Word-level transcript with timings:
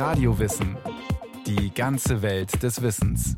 Radiowissen. 0.00 0.78
Die 1.46 1.74
ganze 1.74 2.22
Welt 2.22 2.62
des 2.62 2.80
Wissens. 2.80 3.36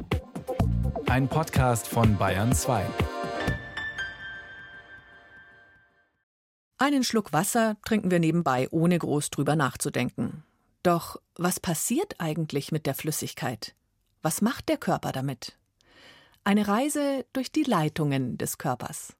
Ein 1.07 1.27
Podcast 1.27 1.89
von 1.89 2.17
Bayern 2.17 2.55
2. 2.55 2.87
Einen 6.79 7.03
Schluck 7.03 7.33
Wasser 7.33 7.79
trinken 7.85 8.13
wir 8.13 8.21
nebenbei, 8.21 8.69
ohne 8.71 8.97
groß 8.97 9.31
drüber 9.31 9.57
nachzudenken. 9.57 10.45
Doch 10.85 11.17
was 11.35 11.59
passiert 11.59 12.21
eigentlich 12.21 12.71
mit 12.71 12.87
der 12.87 12.95
Flüssigkeit? 12.95 13.75
Was 14.23 14.41
macht 14.41 14.69
der 14.69 14.77
Körper 14.77 15.11
damit? 15.11 15.59
Eine 16.45 16.69
Reise 16.69 17.27
durch 17.33 17.51
die 17.51 17.65
Leitungen 17.65 18.39
des 18.39 18.57
Körpers. 18.59 19.17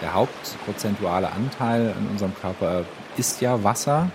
Der 0.00 0.14
hauptprozentuale 0.14 1.30
Anteil 1.32 1.94
in 1.98 2.08
unserem 2.08 2.34
Körper 2.34 2.84
ist 3.16 3.40
ja 3.40 3.62
Wasser. 3.64 4.10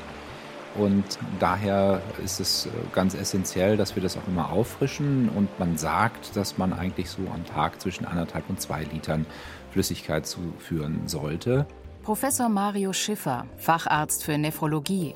Und 0.76 1.04
daher 1.40 2.02
ist 2.24 2.40
es 2.40 2.68
ganz 2.94 3.14
essentiell, 3.14 3.78
dass 3.78 3.96
wir 3.96 4.02
das 4.02 4.18
auch 4.18 4.28
immer 4.28 4.52
auffrischen. 4.52 5.30
Und 5.30 5.60
man 5.60 5.78
sagt, 5.78 6.36
dass 6.36 6.58
man 6.58 6.74
eigentlich 6.74 7.10
so 7.10 7.22
am 7.34 7.46
Tag 7.46 7.80
zwischen 7.80 8.06
anderthalb 8.06 8.50
und 8.50 8.60
zwei 8.60 8.84
Litern 8.86 9.26
Flüssigkeit 9.72 10.26
zuführen 10.26 11.08
sollte. 11.08 11.68
Professor 12.02 12.50
Mario 12.50 12.92
Schiffer, 12.92 13.46
Facharzt 13.58 14.24
für 14.24 14.38
Nephrologie. 14.38 15.14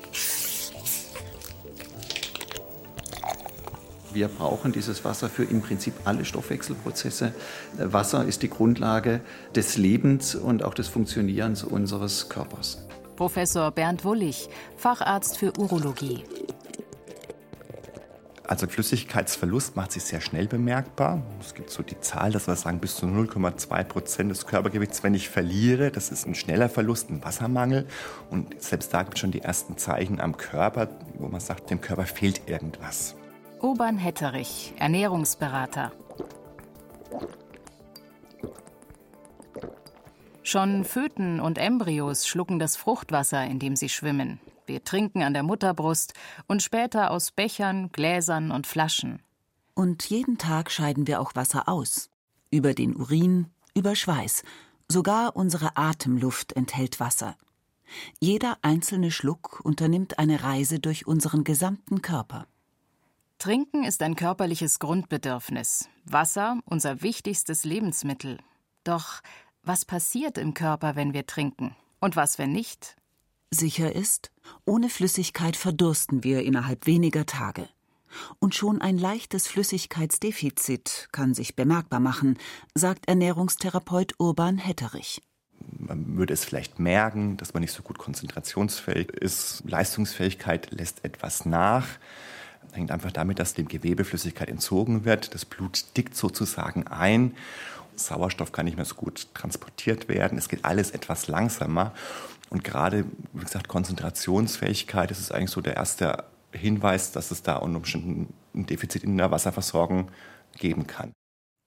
Wir 4.12 4.28
brauchen 4.28 4.72
dieses 4.72 5.04
Wasser 5.04 5.28
für 5.28 5.44
im 5.44 5.60
Prinzip 5.60 5.94
alle 6.04 6.24
Stoffwechselprozesse. 6.24 7.32
Wasser 7.76 8.24
ist 8.24 8.42
die 8.42 8.48
Grundlage 8.48 9.20
des 9.54 9.76
Lebens 9.76 10.34
und 10.34 10.62
auch 10.62 10.74
des 10.74 10.88
Funktionierens 10.88 11.62
unseres 11.62 12.28
Körpers. 12.28 12.86
Professor 13.16 13.70
Bernd 13.70 14.04
Wullig, 14.04 14.48
Facharzt 14.76 15.38
für 15.38 15.52
Urologie. 15.58 16.24
Also 18.48 18.66
Flüssigkeitsverlust 18.66 19.76
macht 19.76 19.92
sich 19.92 20.04
sehr 20.04 20.22
schnell 20.22 20.46
bemerkbar. 20.46 21.20
Es 21.38 21.52
gibt 21.52 21.68
so 21.68 21.82
die 21.82 22.00
Zahl, 22.00 22.32
dass 22.32 22.46
wir 22.46 22.56
sagen, 22.56 22.78
bis 22.78 22.96
zu 22.96 23.04
0,2 23.04 23.84
Prozent 23.84 24.30
des 24.30 24.46
Körpergewichts, 24.46 25.02
wenn 25.02 25.12
ich 25.12 25.28
verliere, 25.28 25.90
das 25.90 26.10
ist 26.10 26.26
ein 26.26 26.34
schneller 26.34 26.70
Verlust, 26.70 27.10
ein 27.10 27.22
Wassermangel. 27.22 27.86
Und 28.30 28.62
selbst 28.62 28.94
da 28.94 29.02
gibt 29.02 29.16
es 29.16 29.20
schon 29.20 29.32
die 29.32 29.42
ersten 29.42 29.76
Zeichen 29.76 30.18
am 30.18 30.38
Körper, 30.38 30.88
wo 31.18 31.28
man 31.28 31.40
sagt, 31.40 31.68
dem 31.68 31.82
Körper 31.82 32.06
fehlt 32.06 32.48
irgendwas. 32.48 33.16
Urban 33.60 33.98
Hetterich, 33.98 34.72
Ernährungsberater. 34.78 35.90
Schon 40.44 40.84
Föten 40.84 41.40
und 41.40 41.58
Embryos 41.58 42.26
schlucken 42.26 42.60
das 42.60 42.76
Fruchtwasser, 42.76 43.44
in 43.44 43.58
dem 43.58 43.74
sie 43.74 43.88
schwimmen. 43.88 44.40
Wir 44.66 44.84
trinken 44.84 45.22
an 45.22 45.34
der 45.34 45.42
Mutterbrust 45.42 46.14
und 46.46 46.62
später 46.62 47.10
aus 47.10 47.32
Bechern, 47.32 47.90
Gläsern 47.90 48.52
und 48.52 48.66
Flaschen. 48.66 49.20
Und 49.74 50.08
jeden 50.08 50.38
Tag 50.38 50.70
scheiden 50.70 51.06
wir 51.06 51.20
auch 51.20 51.34
Wasser 51.34 51.68
aus. 51.68 52.10
Über 52.50 52.74
den 52.74 52.94
Urin, 52.94 53.46
über 53.74 53.96
Schweiß. 53.96 54.44
Sogar 54.88 55.34
unsere 55.36 55.76
Atemluft 55.76 56.52
enthält 56.52 57.00
Wasser. 57.00 57.36
Jeder 58.20 58.58
einzelne 58.62 59.10
Schluck 59.10 59.60
unternimmt 59.64 60.18
eine 60.18 60.44
Reise 60.44 60.78
durch 60.78 61.06
unseren 61.06 61.42
gesamten 61.42 62.02
Körper. 62.02 62.46
Trinken 63.38 63.84
ist 63.84 64.02
ein 64.02 64.16
körperliches 64.16 64.80
Grundbedürfnis. 64.80 65.88
Wasser 66.04 66.58
unser 66.64 67.02
wichtigstes 67.02 67.62
Lebensmittel. 67.62 68.38
Doch 68.82 69.20
was 69.62 69.84
passiert 69.84 70.38
im 70.38 70.54
Körper, 70.54 70.96
wenn 70.96 71.12
wir 71.12 71.24
trinken? 71.24 71.76
Und 72.00 72.16
was, 72.16 72.38
wenn 72.38 72.50
nicht? 72.50 72.96
Sicher 73.52 73.94
ist, 73.94 74.32
ohne 74.64 74.88
Flüssigkeit 74.88 75.54
verdursten 75.54 76.24
wir 76.24 76.42
innerhalb 76.42 76.86
weniger 76.86 77.26
Tage. 77.26 77.68
Und 78.40 78.56
schon 78.56 78.80
ein 78.80 78.98
leichtes 78.98 79.46
Flüssigkeitsdefizit 79.46 81.08
kann 81.12 81.32
sich 81.32 81.54
bemerkbar 81.54 82.00
machen, 82.00 82.38
sagt 82.74 83.06
Ernährungstherapeut 83.06 84.14
Urban 84.18 84.58
Hetterich. 84.58 85.22
Man 85.78 86.16
würde 86.16 86.34
es 86.34 86.44
vielleicht 86.44 86.80
merken, 86.80 87.36
dass 87.36 87.54
man 87.54 87.60
nicht 87.60 87.72
so 87.72 87.84
gut 87.84 87.98
konzentrationsfähig 87.98 89.10
ist. 89.12 89.62
Leistungsfähigkeit 89.64 90.72
lässt 90.72 91.04
etwas 91.04 91.44
nach. 91.46 91.86
Hängt 92.72 92.90
einfach 92.90 93.12
damit, 93.12 93.38
dass 93.38 93.54
dem 93.54 93.68
Gewebe 93.68 94.04
Flüssigkeit 94.04 94.48
entzogen 94.48 95.04
wird. 95.04 95.34
Das 95.34 95.44
Blut 95.44 95.84
dickt 95.96 96.14
sozusagen 96.14 96.86
ein. 96.86 97.34
Sauerstoff 97.96 98.52
kann 98.52 98.66
nicht 98.66 98.76
mehr 98.76 98.84
so 98.84 98.94
gut 98.94 99.34
transportiert 99.34 100.08
werden. 100.08 100.38
Es 100.38 100.48
geht 100.48 100.64
alles 100.64 100.90
etwas 100.90 101.26
langsamer. 101.28 101.92
Und 102.50 102.64
gerade, 102.64 103.04
wie 103.32 103.44
gesagt, 103.44 103.68
Konzentrationsfähigkeit, 103.68 105.10
das 105.10 105.18
ist 105.18 105.32
eigentlich 105.32 105.50
so 105.50 105.60
der 105.60 105.76
erste 105.76 106.24
Hinweis, 106.52 107.12
dass 107.12 107.30
es 107.30 107.42
da 107.42 107.56
unter 107.56 107.78
Umständen 107.78 108.32
ein 108.54 108.66
Defizit 108.66 109.04
in 109.04 109.18
der 109.18 109.30
Wasserversorgung 109.30 110.10
geben 110.58 110.86
kann. 110.86 111.12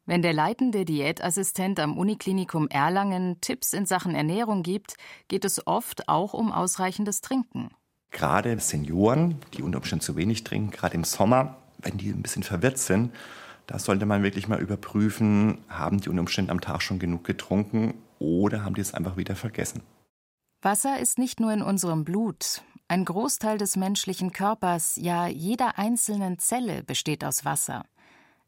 Wenn 0.07 0.23
der 0.23 0.33
leitende 0.33 0.83
Diätassistent 0.83 1.79
am 1.79 1.97
Uniklinikum 1.97 2.67
Erlangen 2.67 3.39
Tipps 3.39 3.73
in 3.73 3.85
Sachen 3.85 4.15
Ernährung 4.15 4.63
gibt, 4.63 4.95
geht 5.27 5.45
es 5.45 5.65
oft 5.67 6.09
auch 6.09 6.33
um 6.33 6.51
ausreichendes 6.51 7.21
Trinken. 7.21 7.69
Gerade 8.11 8.59
Senioren, 8.59 9.37
die 9.53 9.63
unter 9.63 9.77
Umständen 9.77 10.03
zu 10.03 10.15
wenig 10.15 10.43
trinken, 10.43 10.71
gerade 10.71 10.95
im 10.95 11.03
Sommer, 11.03 11.57
wenn 11.79 11.97
die 11.97 12.09
ein 12.09 12.21
bisschen 12.21 12.43
verwirrt 12.43 12.77
sind, 12.77 13.13
da 13.67 13.79
sollte 13.79 14.05
man 14.05 14.21
wirklich 14.21 14.47
mal 14.47 14.59
überprüfen, 14.59 15.59
haben 15.69 16.01
die 16.01 16.09
unter 16.09 16.21
Umständen 16.21 16.51
am 16.51 16.61
Tag 16.61 16.81
schon 16.81 16.99
genug 16.99 17.23
getrunken 17.23 17.93
oder 18.19 18.65
haben 18.65 18.75
die 18.75 18.81
es 18.81 18.93
einfach 18.93 19.17
wieder 19.17 19.35
vergessen. 19.35 19.81
Wasser 20.61 20.99
ist 20.99 21.17
nicht 21.17 21.39
nur 21.39 21.53
in 21.53 21.61
unserem 21.61 22.03
Blut. 22.03 22.63
Ein 22.87 23.05
Großteil 23.05 23.57
des 23.57 23.77
menschlichen 23.77 24.33
Körpers, 24.33 24.97
ja 24.97 25.27
jeder 25.27 25.79
einzelnen 25.79 26.37
Zelle 26.37 26.83
besteht 26.83 27.23
aus 27.23 27.45
Wasser. 27.45 27.85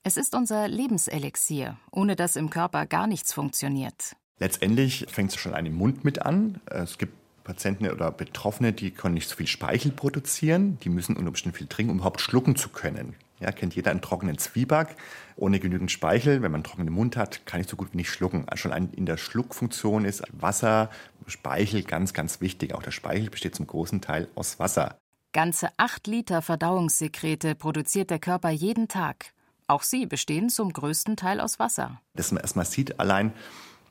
Es 0.03 0.17
ist 0.17 0.35
unser 0.35 0.67
Lebenselixier, 0.67 1.77
ohne 1.89 2.17
das 2.17 2.35
im 2.35 2.49
Körper 2.49 2.85
gar 2.85 3.07
nichts 3.07 3.31
funktioniert. 3.31 4.17
Letztendlich 4.37 5.05
fängt 5.09 5.31
es 5.31 5.37
schon 5.37 5.53
an 5.53 5.65
im 5.65 5.75
Mund 5.75 6.03
mit 6.03 6.21
an. 6.21 6.59
Es 6.65 6.97
gibt 6.97 7.13
Patienten 7.43 7.89
oder 7.89 8.11
Betroffene, 8.11 8.73
die 8.73 8.91
können 8.91 9.15
nicht 9.15 9.29
so 9.29 9.35
viel 9.35 9.47
Speichel 9.47 9.91
produzieren. 9.91 10.77
Die 10.83 10.89
müssen 10.89 11.15
unter 11.15 11.29
Umständen 11.29 11.57
viel 11.57 11.67
trinken, 11.67 11.91
um 11.91 11.97
überhaupt 11.97 12.21
schlucken 12.21 12.55
zu 12.55 12.69
können. 12.69 13.15
Ja, 13.39 13.51
kennt 13.51 13.75
jeder 13.75 13.91
einen 13.91 14.01
trockenen 14.01 14.37
Zwieback 14.37 14.95
ohne 15.35 15.59
genügend 15.59 15.91
Speichel. 15.91 16.41
Wenn 16.41 16.51
man 16.51 16.59
einen 16.59 16.63
trockenen 16.63 16.93
Mund 16.93 17.17
hat, 17.17 17.45
kann 17.45 17.59
ich 17.59 17.67
so 17.67 17.75
gut 17.75 17.89
wie 17.91 17.97
nicht 17.97 18.09
schlucken. 18.09 18.47
Also 18.47 18.69
schon 18.69 18.89
in 18.93 19.05
der 19.05 19.17
Schluckfunktion 19.17 20.05
ist 20.05 20.23
Wasser, 20.31 20.89
Speichel 21.27 21.83
ganz, 21.83 22.13
ganz 22.13 22.39
wichtig. 22.41 22.73
Auch 22.73 22.83
der 22.83 22.91
Speichel 22.91 23.29
besteht 23.29 23.55
zum 23.55 23.67
großen 23.67 24.01
Teil 24.01 24.29
aus 24.35 24.59
Wasser. 24.59 24.95
Ganze 25.33 25.69
acht 25.77 26.07
Liter 26.07 26.41
Verdauungssekrete 26.41 27.55
produziert 27.55 28.11
der 28.11 28.19
Körper 28.19 28.49
jeden 28.49 28.87
Tag. 28.87 29.33
Auch 29.67 29.83
sie 29.83 30.05
bestehen 30.05 30.49
zum 30.49 30.71
größten 30.71 31.17
Teil 31.17 31.39
aus 31.39 31.59
Wasser. 31.59 31.99
Dass 32.13 32.31
man 32.31 32.41
erstmal 32.41 32.65
sieht, 32.65 32.99
allein 32.99 33.33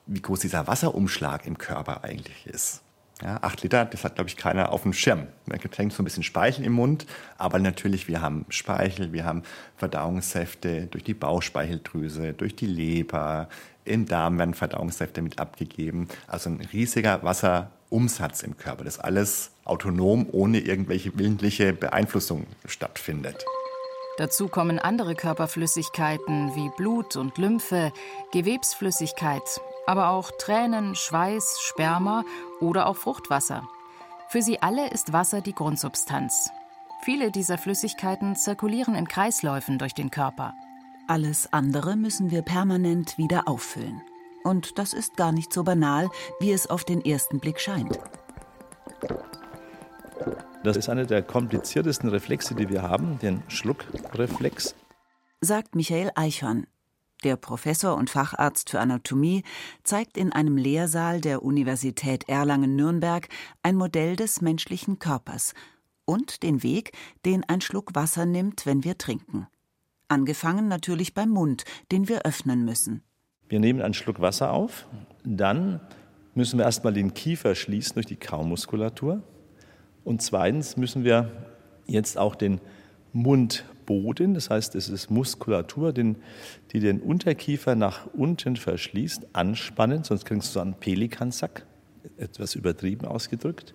wie 0.06 0.20
groß 0.20 0.40
dieser 0.40 0.66
Wasserumschlag 0.66 1.46
im 1.46 1.58
Körper 1.58 2.04
eigentlich 2.04 2.46
ist. 2.46 2.82
Ja, 3.22 3.38
acht 3.40 3.62
Liter, 3.62 3.84
das 3.84 4.02
hat, 4.02 4.16
glaube 4.16 4.28
ich, 4.28 4.36
keiner 4.36 4.72
auf 4.72 4.82
dem 4.82 4.92
Schirm. 4.92 5.28
Man 5.46 5.60
kriegt 5.60 5.76
so 5.76 6.02
ein 6.02 6.04
bisschen 6.04 6.24
Speichel 6.24 6.64
im 6.64 6.72
Mund, 6.72 7.06
aber 7.38 7.60
natürlich, 7.60 8.08
wir 8.08 8.20
haben 8.20 8.46
Speichel, 8.48 9.12
wir 9.12 9.24
haben 9.24 9.44
Verdauungssäfte 9.76 10.86
durch 10.86 11.04
die 11.04 11.14
Bauchspeicheldrüse, 11.14 12.32
durch 12.32 12.56
die 12.56 12.66
Leber, 12.66 13.48
im 13.84 14.06
Darm 14.06 14.38
werden 14.38 14.54
Verdauungssäfte 14.54 15.22
mit 15.22 15.38
abgegeben. 15.38 16.08
Also 16.26 16.50
ein 16.50 16.60
riesiger 16.72 17.22
Wasserumsatz 17.22 18.42
im 18.42 18.56
Körper, 18.56 18.84
das 18.84 18.98
alles 18.98 19.52
autonom, 19.64 20.26
ohne 20.30 20.58
irgendwelche 20.58 21.16
willentliche 21.16 21.72
Beeinflussung 21.72 22.46
stattfindet. 22.66 23.44
Dazu 24.18 24.48
kommen 24.48 24.78
andere 24.78 25.14
Körperflüssigkeiten 25.14 26.54
wie 26.54 26.70
Blut 26.76 27.16
und 27.16 27.38
Lymphe, 27.38 27.92
Gewebsflüssigkeit, 28.32 29.42
aber 29.86 30.10
auch 30.10 30.30
Tränen, 30.38 30.94
Schweiß, 30.94 31.58
Sperma 31.60 32.24
oder 32.60 32.86
auch 32.86 32.96
Fruchtwasser. 32.96 33.68
Für 34.28 34.42
sie 34.42 34.62
alle 34.62 34.90
ist 34.90 35.12
Wasser 35.12 35.40
die 35.40 35.54
Grundsubstanz. 35.54 36.50
Viele 37.02 37.30
dieser 37.30 37.58
Flüssigkeiten 37.58 38.36
zirkulieren 38.36 38.94
in 38.94 39.08
Kreisläufen 39.08 39.78
durch 39.78 39.92
den 39.92 40.10
Körper. 40.10 40.54
Alles 41.08 41.52
andere 41.52 41.96
müssen 41.96 42.30
wir 42.30 42.42
permanent 42.42 43.18
wieder 43.18 43.48
auffüllen. 43.48 44.00
Und 44.44 44.78
das 44.78 44.92
ist 44.92 45.16
gar 45.16 45.32
nicht 45.32 45.52
so 45.52 45.64
banal, 45.64 46.08
wie 46.40 46.52
es 46.52 46.70
auf 46.70 46.84
den 46.84 47.04
ersten 47.04 47.40
Blick 47.40 47.60
scheint. 47.60 47.98
Das 50.64 50.76
ist 50.76 50.88
einer 50.88 51.04
der 51.04 51.22
kompliziertesten 51.22 52.08
Reflexe, 52.08 52.54
die 52.54 52.68
wir 52.68 52.82
haben, 52.82 53.18
den 53.18 53.42
Schluckreflex. 53.48 54.76
Sagt 55.40 55.74
Michael 55.74 56.12
Eichhorn, 56.14 56.66
der 57.22 57.36
Professor 57.36 57.96
und 57.96 58.10
Facharzt 58.10 58.70
für 58.70 58.80
Anatomie 58.80 59.42
zeigt 59.82 60.16
in 60.16 60.32
einem 60.32 60.56
Lehrsaal 60.56 61.20
der 61.20 61.42
Universität 61.42 62.28
Erlangen-Nürnberg 62.28 63.28
ein 63.62 63.76
Modell 63.76 64.16
des 64.16 64.40
menschlichen 64.40 64.98
Körpers 64.98 65.54
und 66.04 66.42
den 66.42 66.62
Weg, 66.62 66.92
den 67.24 67.44
ein 67.48 67.60
Schluck 67.60 67.94
Wasser 67.94 68.26
nimmt, 68.26 68.66
wenn 68.66 68.84
wir 68.84 68.98
trinken. 68.98 69.46
Angefangen 70.08 70.68
natürlich 70.68 71.14
beim 71.14 71.30
Mund, 71.30 71.64
den 71.90 72.08
wir 72.08 72.22
öffnen 72.26 72.64
müssen. 72.64 73.02
Wir 73.48 73.60
nehmen 73.60 73.80
einen 73.80 73.94
Schluck 73.94 74.20
Wasser 74.20 74.52
auf, 74.52 74.86
dann 75.24 75.80
müssen 76.34 76.58
wir 76.58 76.64
erstmal 76.64 76.92
den 76.92 77.14
Kiefer 77.14 77.54
schließen 77.54 77.94
durch 77.94 78.06
die 78.06 78.16
Kaumuskulatur. 78.16 79.22
Und 80.04 80.22
zweitens 80.22 80.76
müssen 80.76 81.04
wir 81.04 81.30
jetzt 81.86 82.18
auch 82.18 82.34
den 82.34 82.60
Mundboden, 83.86 84.34
das 84.34 84.50
heißt, 84.50 84.74
es 84.74 84.88
ist 84.88 85.10
Muskulatur, 85.10 85.92
die 85.92 86.14
den 86.72 87.00
Unterkiefer 87.00 87.74
nach 87.74 88.06
unten 88.14 88.56
verschließt, 88.56 89.34
anspannen, 89.34 90.04
sonst 90.04 90.24
kriegst 90.24 90.48
du 90.48 90.52
so 90.52 90.60
einen 90.60 90.74
Pelikansack, 90.74 91.66
etwas 92.16 92.54
übertrieben 92.54 93.06
ausgedrückt. 93.06 93.74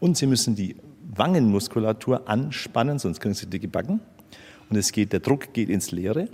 Und 0.00 0.16
Sie 0.16 0.26
müssen 0.26 0.54
die 0.56 0.76
Wangenmuskulatur 1.14 2.28
anspannen, 2.28 2.98
sonst 2.98 3.20
kriegen 3.20 3.34
Sie 3.34 3.46
dicke 3.46 3.68
Backen. 3.68 4.00
Und 4.70 4.76
es 4.76 4.92
geht, 4.92 5.12
der 5.12 5.20
Druck 5.20 5.52
geht 5.52 5.68
ins 5.68 5.92
Leere. 5.92 6.28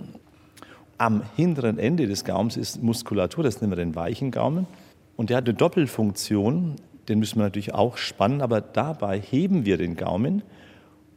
Am 0.97 1.23
hinteren 1.35 1.77
Ende 1.77 2.07
des 2.07 2.23
Gaums 2.23 2.57
ist 2.57 2.81
Muskulatur, 2.81 3.43
das 3.43 3.61
nennen 3.61 3.71
wir 3.71 3.77
den 3.77 3.95
weichen 3.95 4.31
Gaumen. 4.31 4.67
Und 5.15 5.29
der 5.29 5.37
hat 5.37 5.45
eine 5.45 5.55
Doppelfunktion, 5.55 6.75
den 7.07 7.19
müssen 7.19 7.39
wir 7.39 7.43
natürlich 7.43 7.73
auch 7.73 7.97
spannen, 7.97 8.41
aber 8.41 8.61
dabei 8.61 9.19
heben 9.19 9.65
wir 9.65 9.77
den 9.77 9.95
Gaumen 9.95 10.43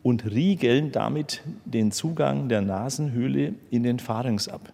und 0.02 0.24
riegeln 0.30 0.92
damit 0.92 1.42
den 1.64 1.92
Zugang 1.92 2.48
der 2.48 2.60
Nasenhöhle 2.60 3.54
in 3.70 3.82
den 3.82 3.98
Pharynx 3.98 4.48
ab. 4.48 4.72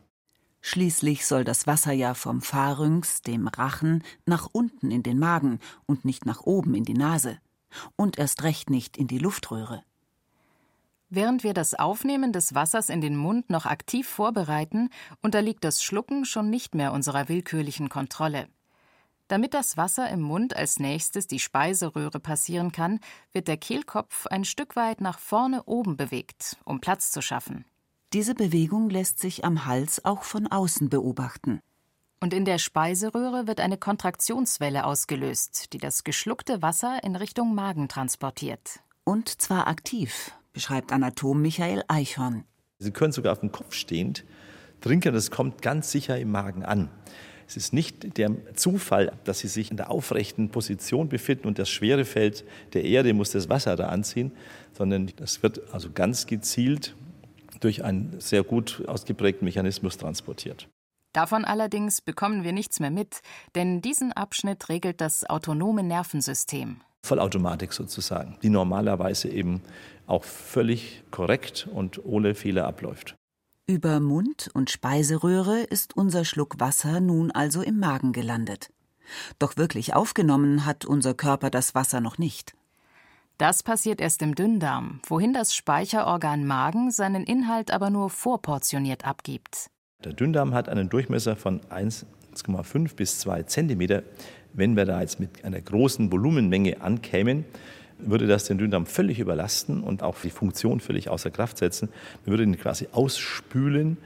Schließlich 0.60 1.26
soll 1.26 1.44
das 1.44 1.66
Wasser 1.66 1.92
ja 1.92 2.14
vom 2.14 2.40
Pharynx, 2.40 3.22
dem 3.22 3.46
Rachen, 3.46 4.02
nach 4.26 4.48
unten 4.50 4.90
in 4.90 5.02
den 5.02 5.18
Magen 5.18 5.60
und 5.86 6.04
nicht 6.04 6.26
nach 6.26 6.42
oben 6.42 6.74
in 6.74 6.84
die 6.84 6.94
Nase. 6.94 7.38
Und 7.96 8.18
erst 8.18 8.42
recht 8.42 8.70
nicht 8.70 8.96
in 8.96 9.06
die 9.06 9.18
Luftröhre. 9.18 9.82
Während 11.10 11.42
wir 11.42 11.54
das 11.54 11.74
Aufnehmen 11.74 12.32
des 12.32 12.54
Wassers 12.54 12.90
in 12.90 13.00
den 13.00 13.16
Mund 13.16 13.48
noch 13.48 13.64
aktiv 13.64 14.06
vorbereiten, 14.06 14.90
unterliegt 15.22 15.64
das 15.64 15.82
Schlucken 15.82 16.26
schon 16.26 16.50
nicht 16.50 16.74
mehr 16.74 16.92
unserer 16.92 17.28
willkürlichen 17.28 17.88
Kontrolle. 17.88 18.48
Damit 19.28 19.52
das 19.52 19.76
Wasser 19.76 20.08
im 20.10 20.22
Mund 20.22 20.56
als 20.56 20.78
nächstes 20.78 21.26
die 21.26 21.38
Speiseröhre 21.38 22.18
passieren 22.18 22.72
kann, 22.72 22.98
wird 23.32 23.46
der 23.46 23.58
Kehlkopf 23.58 24.26
ein 24.26 24.44
Stück 24.44 24.74
weit 24.74 25.02
nach 25.02 25.18
vorne 25.18 25.64
oben 25.64 25.98
bewegt, 25.98 26.56
um 26.64 26.80
Platz 26.80 27.10
zu 27.10 27.20
schaffen. 27.20 27.66
Diese 28.14 28.34
Bewegung 28.34 28.88
lässt 28.88 29.20
sich 29.20 29.44
am 29.44 29.66
Hals 29.66 30.02
auch 30.06 30.22
von 30.22 30.46
außen 30.46 30.88
beobachten. 30.88 31.60
Und 32.20 32.32
in 32.32 32.46
der 32.46 32.56
Speiseröhre 32.56 33.46
wird 33.46 33.60
eine 33.60 33.76
Kontraktionswelle 33.76 34.84
ausgelöst, 34.84 35.74
die 35.74 35.78
das 35.78 36.04
geschluckte 36.04 36.62
Wasser 36.62 37.04
in 37.04 37.14
Richtung 37.14 37.54
Magen 37.54 37.88
transportiert. 37.88 38.80
Und 39.04 39.42
zwar 39.42 39.68
aktiv, 39.68 40.32
beschreibt 40.54 40.90
Anatom 40.90 41.42
Michael 41.42 41.84
Eichhorn. 41.86 42.44
Sie 42.78 42.92
können 42.92 43.12
sogar 43.12 43.32
auf 43.32 43.40
dem 43.40 43.52
Kopf 43.52 43.74
stehend 43.74 44.24
trinken, 44.80 45.12
das 45.12 45.30
kommt 45.30 45.60
ganz 45.60 45.90
sicher 45.90 46.18
im 46.18 46.30
Magen 46.30 46.64
an. 46.64 46.88
Es 47.48 47.56
ist 47.56 47.72
nicht 47.72 48.18
der 48.18 48.30
Zufall, 48.54 49.10
dass 49.24 49.38
sie 49.38 49.48
sich 49.48 49.70
in 49.70 49.78
der 49.78 49.90
aufrechten 49.90 50.50
Position 50.50 51.08
befinden 51.08 51.48
und 51.48 51.58
das 51.58 51.70
schwere 51.70 52.04
Feld 52.04 52.44
der 52.74 52.84
Erde 52.84 53.14
muss 53.14 53.30
das 53.30 53.48
Wasser 53.48 53.74
da 53.74 53.88
anziehen, 53.88 54.32
sondern 54.74 55.10
das 55.16 55.42
wird 55.42 55.62
also 55.72 55.88
ganz 55.90 56.26
gezielt 56.26 56.94
durch 57.60 57.82
einen 57.82 58.20
sehr 58.20 58.44
gut 58.44 58.84
ausgeprägten 58.86 59.46
Mechanismus 59.46 59.96
transportiert. 59.96 60.68
Davon 61.14 61.46
allerdings 61.46 62.02
bekommen 62.02 62.44
wir 62.44 62.52
nichts 62.52 62.80
mehr 62.80 62.90
mit, 62.90 63.22
denn 63.54 63.80
diesen 63.80 64.12
Abschnitt 64.12 64.68
regelt 64.68 65.00
das 65.00 65.24
autonome 65.24 65.82
Nervensystem. 65.82 66.82
Vollautomatik 67.02 67.72
sozusagen, 67.72 68.36
die 68.42 68.50
normalerweise 68.50 69.30
eben 69.30 69.62
auch 70.06 70.24
völlig 70.24 71.02
korrekt 71.10 71.66
und 71.72 72.04
ohne 72.04 72.34
Fehler 72.34 72.66
abläuft. 72.66 73.17
Über 73.70 74.00
Mund 74.00 74.48
und 74.54 74.70
Speiseröhre 74.70 75.58
ist 75.60 75.94
unser 75.94 76.24
Schluck 76.24 76.58
Wasser 76.58 77.00
nun 77.00 77.30
also 77.30 77.60
im 77.60 77.78
Magen 77.78 78.14
gelandet. 78.14 78.70
Doch 79.38 79.58
wirklich 79.58 79.94
aufgenommen 79.94 80.64
hat 80.64 80.86
unser 80.86 81.12
Körper 81.12 81.50
das 81.50 81.74
Wasser 81.74 82.00
noch 82.00 82.16
nicht. 82.16 82.54
Das 83.36 83.62
passiert 83.62 84.00
erst 84.00 84.22
im 84.22 84.34
Dünndarm, 84.34 85.00
wohin 85.06 85.34
das 85.34 85.54
Speicherorgan 85.54 86.46
Magen 86.46 86.90
seinen 86.90 87.24
Inhalt 87.24 87.70
aber 87.70 87.90
nur 87.90 88.08
vorportioniert 88.08 89.06
abgibt. 89.06 89.68
Der 90.02 90.14
Dünndarm 90.14 90.54
hat 90.54 90.70
einen 90.70 90.88
Durchmesser 90.88 91.36
von 91.36 91.60
1,5 91.60 92.96
bis 92.96 93.18
2 93.18 93.42
Zentimeter. 93.42 94.02
Wenn 94.54 94.76
wir 94.76 94.86
da 94.86 95.02
jetzt 95.02 95.20
mit 95.20 95.44
einer 95.44 95.60
großen 95.60 96.10
Volumenmenge 96.10 96.80
ankämen, 96.80 97.44
würde 97.98 98.26
das 98.26 98.44
den 98.44 98.58
Dünndarm 98.58 98.86
völlig 98.86 99.18
überlasten 99.18 99.82
und 99.82 100.02
auch 100.02 100.16
die 100.22 100.30
Funktion 100.30 100.80
völlig 100.80 101.08
außer 101.08 101.30
Kraft 101.30 101.58
setzen. 101.58 101.88
Man 102.24 102.32
würde 102.32 102.44
ihn 102.44 102.58
quasi 102.58 102.88
ausspülen. 102.92 103.98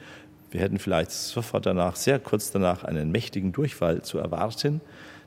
Wir 0.51 0.61
hätten 0.61 0.79
vielleicht 0.79 1.11
sofort 1.11 1.67
danach, 1.67 1.97
sehr 1.97 2.19
kurz 2.19 2.51
danach, 2.51 2.85
einen 2.85 3.11
mächtigen 3.11 3.53
Durchfall 3.53 4.03
zu 4.03 4.19
erwarten. 4.19 4.81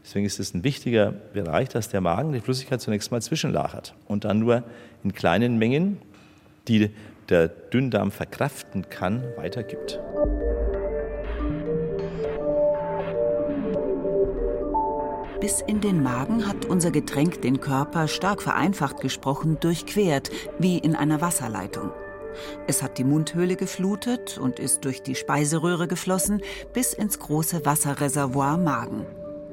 Deswegen 0.03 0.25
ist 0.25 0.39
es 0.39 0.53
ein 0.53 0.63
wichtiger 0.63 1.11
Bereich, 1.11 1.69
dass 1.69 1.89
der 1.89 2.01
Magen 2.01 2.31
die 2.33 2.41
Flüssigkeit 2.41 2.79
zunächst 2.79 3.11
mal 3.11 3.21
zwischenlagert 3.21 3.95
und 4.07 4.23
dann 4.23 4.39
nur 4.39 4.63
in 5.03 5.13
kleinen 5.13 5.57
Mengen, 5.57 5.97
die 6.67 6.91
der 7.29 7.47
Dünndarm 7.47 8.11
verkraften 8.11 8.89
kann, 8.89 9.23
weitergibt. 9.35 9.99
Bis 15.45 15.61
in 15.61 15.79
den 15.79 16.01
Magen 16.01 16.47
hat 16.47 16.65
unser 16.65 16.89
Getränk 16.89 17.43
den 17.43 17.61
Körper, 17.61 18.07
stark 18.07 18.41
vereinfacht 18.41 18.99
gesprochen, 18.99 19.59
durchquert, 19.59 20.31
wie 20.57 20.79
in 20.79 20.95
einer 20.95 21.21
Wasserleitung. 21.21 21.91
Es 22.65 22.81
hat 22.81 22.97
die 22.97 23.03
Mundhöhle 23.03 23.55
geflutet 23.55 24.39
und 24.39 24.57
ist 24.57 24.85
durch 24.85 25.03
die 25.03 25.13
Speiseröhre 25.13 25.87
geflossen 25.87 26.41
bis 26.73 26.93
ins 26.93 27.19
große 27.19 27.63
Wasserreservoir 27.63 28.57
Magen. 28.57 29.05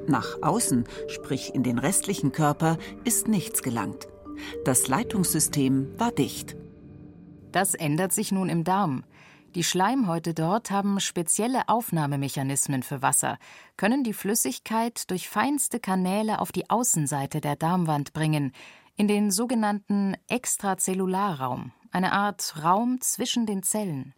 Nach 0.07 0.41
außen, 0.41 0.85
sprich 1.09 1.53
in 1.53 1.61
den 1.61 1.77
restlichen 1.77 2.31
Körper, 2.31 2.79
ist 3.03 3.27
nichts 3.27 3.61
gelangt. 3.61 4.07
Das 4.65 4.87
Leitungssystem 4.87 5.93
war 5.99 6.11
dicht. 6.11 6.55
Das 7.51 7.75
ändert 7.75 8.13
sich 8.13 8.31
nun 8.31 8.49
im 8.49 8.63
Darm. 8.63 9.03
Die 9.55 9.63
Schleimhäute 9.63 10.33
dort 10.33 10.71
haben 10.71 10.99
spezielle 10.99 11.69
Aufnahmemechanismen 11.69 12.81
für 12.81 13.03
Wasser, 13.03 13.37
können 13.77 14.03
die 14.03 14.13
Flüssigkeit 14.13 15.11
durch 15.11 15.29
feinste 15.29 15.79
Kanäle 15.79 16.39
auf 16.39 16.51
die 16.51 16.71
Außenseite 16.71 17.39
der 17.39 17.55
Darmwand 17.55 18.13
bringen, 18.13 18.51
in 18.95 19.07
den 19.07 19.29
sogenannten 19.29 20.15
Extrazellularraum, 20.27 21.71
eine 21.91 22.13
Art 22.13 22.63
Raum 22.63 22.99
zwischen 23.01 23.45
den 23.45 23.61
Zellen. 23.61 24.15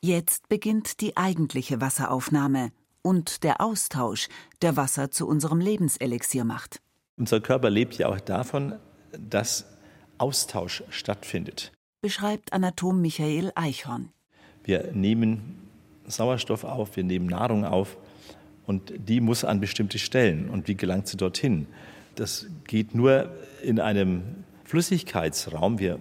Jetzt 0.00 0.48
beginnt 0.48 1.00
die 1.00 1.16
eigentliche 1.16 1.80
Wasseraufnahme 1.80 2.70
und 3.02 3.42
der 3.42 3.60
Austausch, 3.60 4.28
der 4.62 4.76
Wasser 4.76 5.10
zu 5.10 5.26
unserem 5.26 5.58
Lebenselixier 5.58 6.44
macht. 6.44 6.80
Unser 7.16 7.40
Körper 7.40 7.70
lebt 7.70 7.98
ja 7.98 8.08
auch 8.08 8.20
davon, 8.20 8.78
dass 9.18 9.66
Austausch 10.18 10.84
stattfindet. 10.90 11.72
Beschreibt 12.02 12.52
Anatom 12.52 13.00
Michael 13.00 13.50
Eichhorn. 13.56 14.12
Wir 14.66 14.90
nehmen 14.92 15.68
Sauerstoff 16.06 16.64
auf, 16.64 16.96
wir 16.96 17.04
nehmen 17.04 17.26
Nahrung 17.26 17.64
auf 17.64 17.96
und 18.66 18.92
die 18.96 19.20
muss 19.20 19.44
an 19.44 19.60
bestimmte 19.60 19.98
Stellen. 20.00 20.50
Und 20.50 20.66
wie 20.66 20.74
gelangt 20.74 21.06
sie 21.06 21.16
dorthin? 21.16 21.68
Das 22.16 22.46
geht 22.66 22.92
nur 22.92 23.30
in 23.62 23.78
einem 23.78 24.22
Flüssigkeitsraum. 24.64 25.78
Wir 25.78 26.00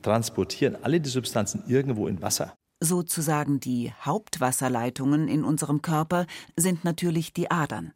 transportieren 0.00 0.78
alle 0.82 0.98
die 1.00 1.10
Substanzen 1.10 1.62
irgendwo 1.68 2.08
in 2.08 2.22
Wasser. 2.22 2.54
Sozusagen 2.80 3.60
die 3.60 3.92
Hauptwasserleitungen 4.02 5.28
in 5.28 5.44
unserem 5.44 5.82
Körper 5.82 6.26
sind 6.56 6.84
natürlich 6.84 7.34
die 7.34 7.50
Adern. 7.50 7.92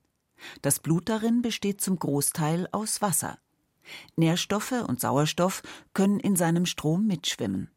Das 0.60 0.80
Blut 0.80 1.08
darin 1.08 1.40
besteht 1.40 1.80
zum 1.80 1.98
Großteil 1.98 2.68
aus 2.72 3.00
Wasser. 3.00 3.38
Nährstoffe 4.16 4.84
und 4.86 5.00
Sauerstoff 5.00 5.62
können 5.94 6.20
in 6.20 6.36
seinem 6.36 6.66
Strom 6.66 7.06
mitschwimmen. 7.06 7.70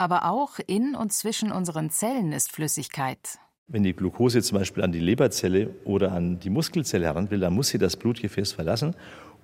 Aber 0.00 0.24
auch 0.24 0.58
in 0.66 0.94
und 0.94 1.12
zwischen 1.12 1.52
unseren 1.52 1.90
Zellen 1.90 2.32
ist 2.32 2.50
Flüssigkeit. 2.50 3.38
Wenn 3.68 3.82
die 3.82 3.92
Glucose 3.92 4.40
zum 4.40 4.56
Beispiel 4.56 4.82
an 4.82 4.92
die 4.92 4.98
Leberzelle 4.98 5.74
oder 5.84 6.12
an 6.12 6.40
die 6.40 6.48
Muskelzelle 6.48 7.04
heran 7.04 7.30
will, 7.30 7.40
dann 7.40 7.52
muss 7.52 7.68
sie 7.68 7.76
das 7.76 7.96
Blutgefäß 7.96 8.52
verlassen 8.52 8.96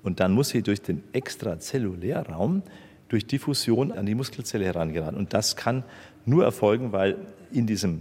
und 0.02 0.18
dann 0.18 0.32
muss 0.32 0.48
sie 0.48 0.62
durch 0.62 0.80
den 0.80 1.04
Extrazellulärraum, 1.12 2.62
durch 3.08 3.26
Diffusion 3.26 3.92
an 3.92 4.06
die 4.06 4.14
Muskelzelle 4.14 4.64
herangeraten. 4.64 5.18
Und 5.18 5.34
das 5.34 5.56
kann 5.56 5.84
nur 6.24 6.44
erfolgen, 6.44 6.90
weil 6.90 7.18
in 7.52 7.66
diesem 7.66 8.00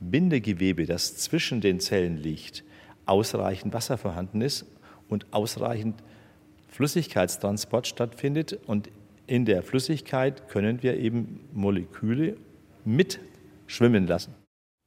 Bindegewebe, 0.00 0.86
das 0.86 1.18
zwischen 1.18 1.60
den 1.60 1.78
Zellen 1.78 2.16
liegt, 2.16 2.64
ausreichend 3.06 3.74
Wasser 3.74 3.96
vorhanden 3.96 4.40
ist 4.40 4.66
und 5.08 5.32
ausreichend 5.32 6.02
Flüssigkeitstransport 6.66 7.86
stattfindet. 7.86 8.58
Und 8.66 8.88
in 9.32 9.46
der 9.46 9.62
Flüssigkeit 9.62 10.46
können 10.50 10.82
wir 10.82 10.98
eben 10.98 11.48
Moleküle 11.54 12.36
mitschwimmen 12.84 14.06
lassen. 14.06 14.34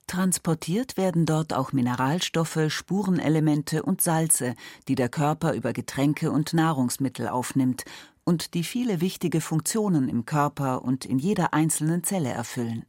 Transportiert 0.05 0.97
werden 0.97 1.25
dort 1.25 1.51
auch 1.51 1.73
Mineralstoffe, 1.73 2.59
Spurenelemente 2.67 3.81
und 3.81 4.01
Salze, 4.01 4.53
die 4.87 4.93
der 4.93 5.09
Körper 5.09 5.53
über 5.55 5.73
Getränke 5.73 6.29
und 6.29 6.53
Nahrungsmittel 6.53 7.27
aufnimmt 7.27 7.85
und 8.23 8.53
die 8.53 8.63
viele 8.63 9.01
wichtige 9.01 9.41
Funktionen 9.41 10.09
im 10.09 10.27
Körper 10.27 10.83
und 10.83 11.05
in 11.05 11.17
jeder 11.17 11.55
einzelnen 11.55 12.03
Zelle 12.03 12.29
erfüllen. 12.29 12.85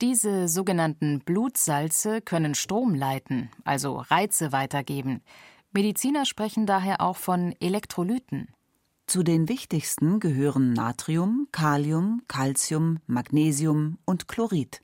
Diese 0.00 0.48
sogenannten 0.48 1.20
Blutsalze 1.20 2.22
können 2.22 2.56
Strom 2.56 2.96
leiten, 2.96 3.50
also 3.62 3.98
Reize 3.98 4.50
weitergeben. 4.50 5.22
Mediziner 5.70 6.26
sprechen 6.26 6.66
daher 6.66 7.00
auch 7.00 7.16
von 7.16 7.54
Elektrolyten. 7.60 8.48
Zu 9.10 9.24
den 9.24 9.48
wichtigsten 9.48 10.20
gehören 10.20 10.72
Natrium, 10.72 11.48
Kalium, 11.50 12.22
Calcium, 12.28 13.00
Magnesium 13.08 13.98
und 14.04 14.28
Chlorid. 14.28 14.82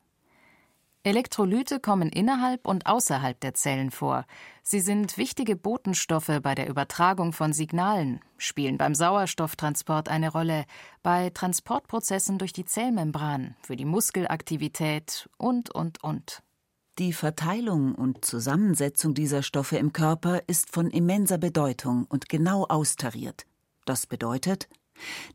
Elektrolyte 1.05 1.79
kommen 1.79 2.09
innerhalb 2.09 2.67
und 2.67 2.87
außerhalb 2.87 3.39
der 3.39 3.55
Zellen 3.55 3.93
vor. 3.93 4.25
Sie 4.65 4.81
sind 4.81 5.17
wichtige 5.17 5.55
Botenstoffe 5.55 6.41
bei 6.43 6.57
der 6.57 6.69
Übertragung 6.69 7.33
von 7.33 7.53
Signalen, 7.53 8.19
spielen 8.37 8.79
beim 8.79 8.97
Sauerstofftransport 8.97 10.09
eine 10.09 10.33
Rolle, 10.33 10.65
bei 11.05 11.31
Transportprozessen 11.31 12.39
durch 12.39 12.53
die 12.53 12.65
Zellmembran, 12.65 13.55
für 13.63 13.77
die 13.77 13.85
Muskelaktivität 13.85 15.31
und, 15.39 15.71
und, 15.71 16.03
und. 16.03 16.43
Die 16.99 17.13
Verteilung 17.13 17.95
und 17.95 18.25
Zusammensetzung 18.25 19.15
dieser 19.15 19.45
Stoffe 19.45 19.77
im 19.77 19.93
Körper 19.93 20.41
ist 20.49 20.73
von 20.73 20.91
immenser 20.91 21.39
Bedeutung 21.39 22.07
und 22.09 22.29
genau 22.29 22.65
austariert. 22.65 23.47
Das 23.87 24.07
bedeutet, 24.07 24.69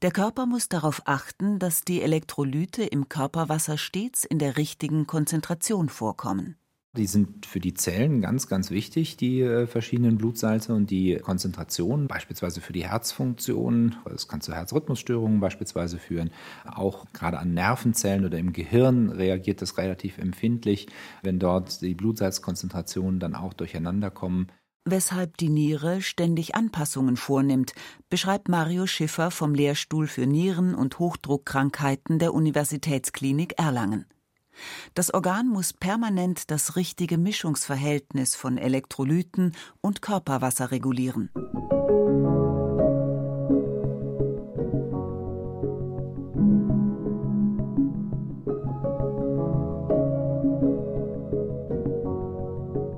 der 0.01 0.11
Körper 0.11 0.45
muss 0.45 0.67
darauf 0.67 1.03
achten, 1.05 1.57
dass 1.57 1.83
die 1.83 2.01
Elektrolyte 2.01 2.83
im 2.83 3.07
Körperwasser 3.07 3.77
stets 3.77 4.25
in 4.25 4.39
der 4.39 4.57
richtigen 4.57 5.07
Konzentration 5.07 5.87
vorkommen. 5.87 6.57
Die 6.97 7.05
sind 7.05 7.45
für 7.45 7.61
die 7.61 7.73
Zellen 7.73 8.19
ganz, 8.19 8.49
ganz 8.49 8.69
wichtig, 8.69 9.15
die 9.15 9.39
äh, 9.39 9.65
verschiedenen 9.65 10.17
Blutsalze 10.17 10.73
und 10.73 10.91
die 10.91 11.15
Konzentration, 11.15 12.09
beispielsweise 12.09 12.59
für 12.59 12.73
die 12.73 12.83
Herzfunktion. 12.83 13.95
Es 14.13 14.27
kann 14.27 14.41
zu 14.41 14.53
Herzrhythmusstörungen 14.53 15.39
beispielsweise 15.39 15.97
führen. 15.97 16.31
Auch 16.65 17.05
gerade 17.13 17.39
an 17.39 17.53
Nervenzellen 17.53 18.25
oder 18.25 18.37
im 18.37 18.51
Gehirn 18.51 19.09
reagiert 19.09 19.61
das 19.61 19.77
relativ 19.77 20.17
empfindlich, 20.17 20.87
wenn 21.23 21.39
dort 21.39 21.81
die 21.81 21.95
Blutsalzkonzentrationen 21.95 23.21
dann 23.21 23.35
auch 23.35 23.53
durcheinander 23.53 24.11
kommen 24.11 24.47
weshalb 24.85 25.37
die 25.37 25.49
Niere 25.49 26.01
ständig 26.01 26.55
Anpassungen 26.55 27.17
vornimmt, 27.17 27.73
beschreibt 28.09 28.49
Mario 28.49 28.87
Schiffer 28.87 29.31
vom 29.31 29.53
Lehrstuhl 29.53 30.07
für 30.07 30.25
Nieren- 30.25 30.75
und 30.75 30.99
Hochdruckkrankheiten 30.99 32.19
der 32.19 32.33
Universitätsklinik 32.33 33.57
Erlangen. 33.57 34.05
Das 34.93 35.13
Organ 35.13 35.47
muss 35.47 35.73
permanent 35.73 36.51
das 36.51 36.75
richtige 36.75 37.17
Mischungsverhältnis 37.17 38.35
von 38.35 38.57
Elektrolyten 38.57 39.55
und 39.81 40.01
Körperwasser 40.01 40.71
regulieren. 40.71 41.29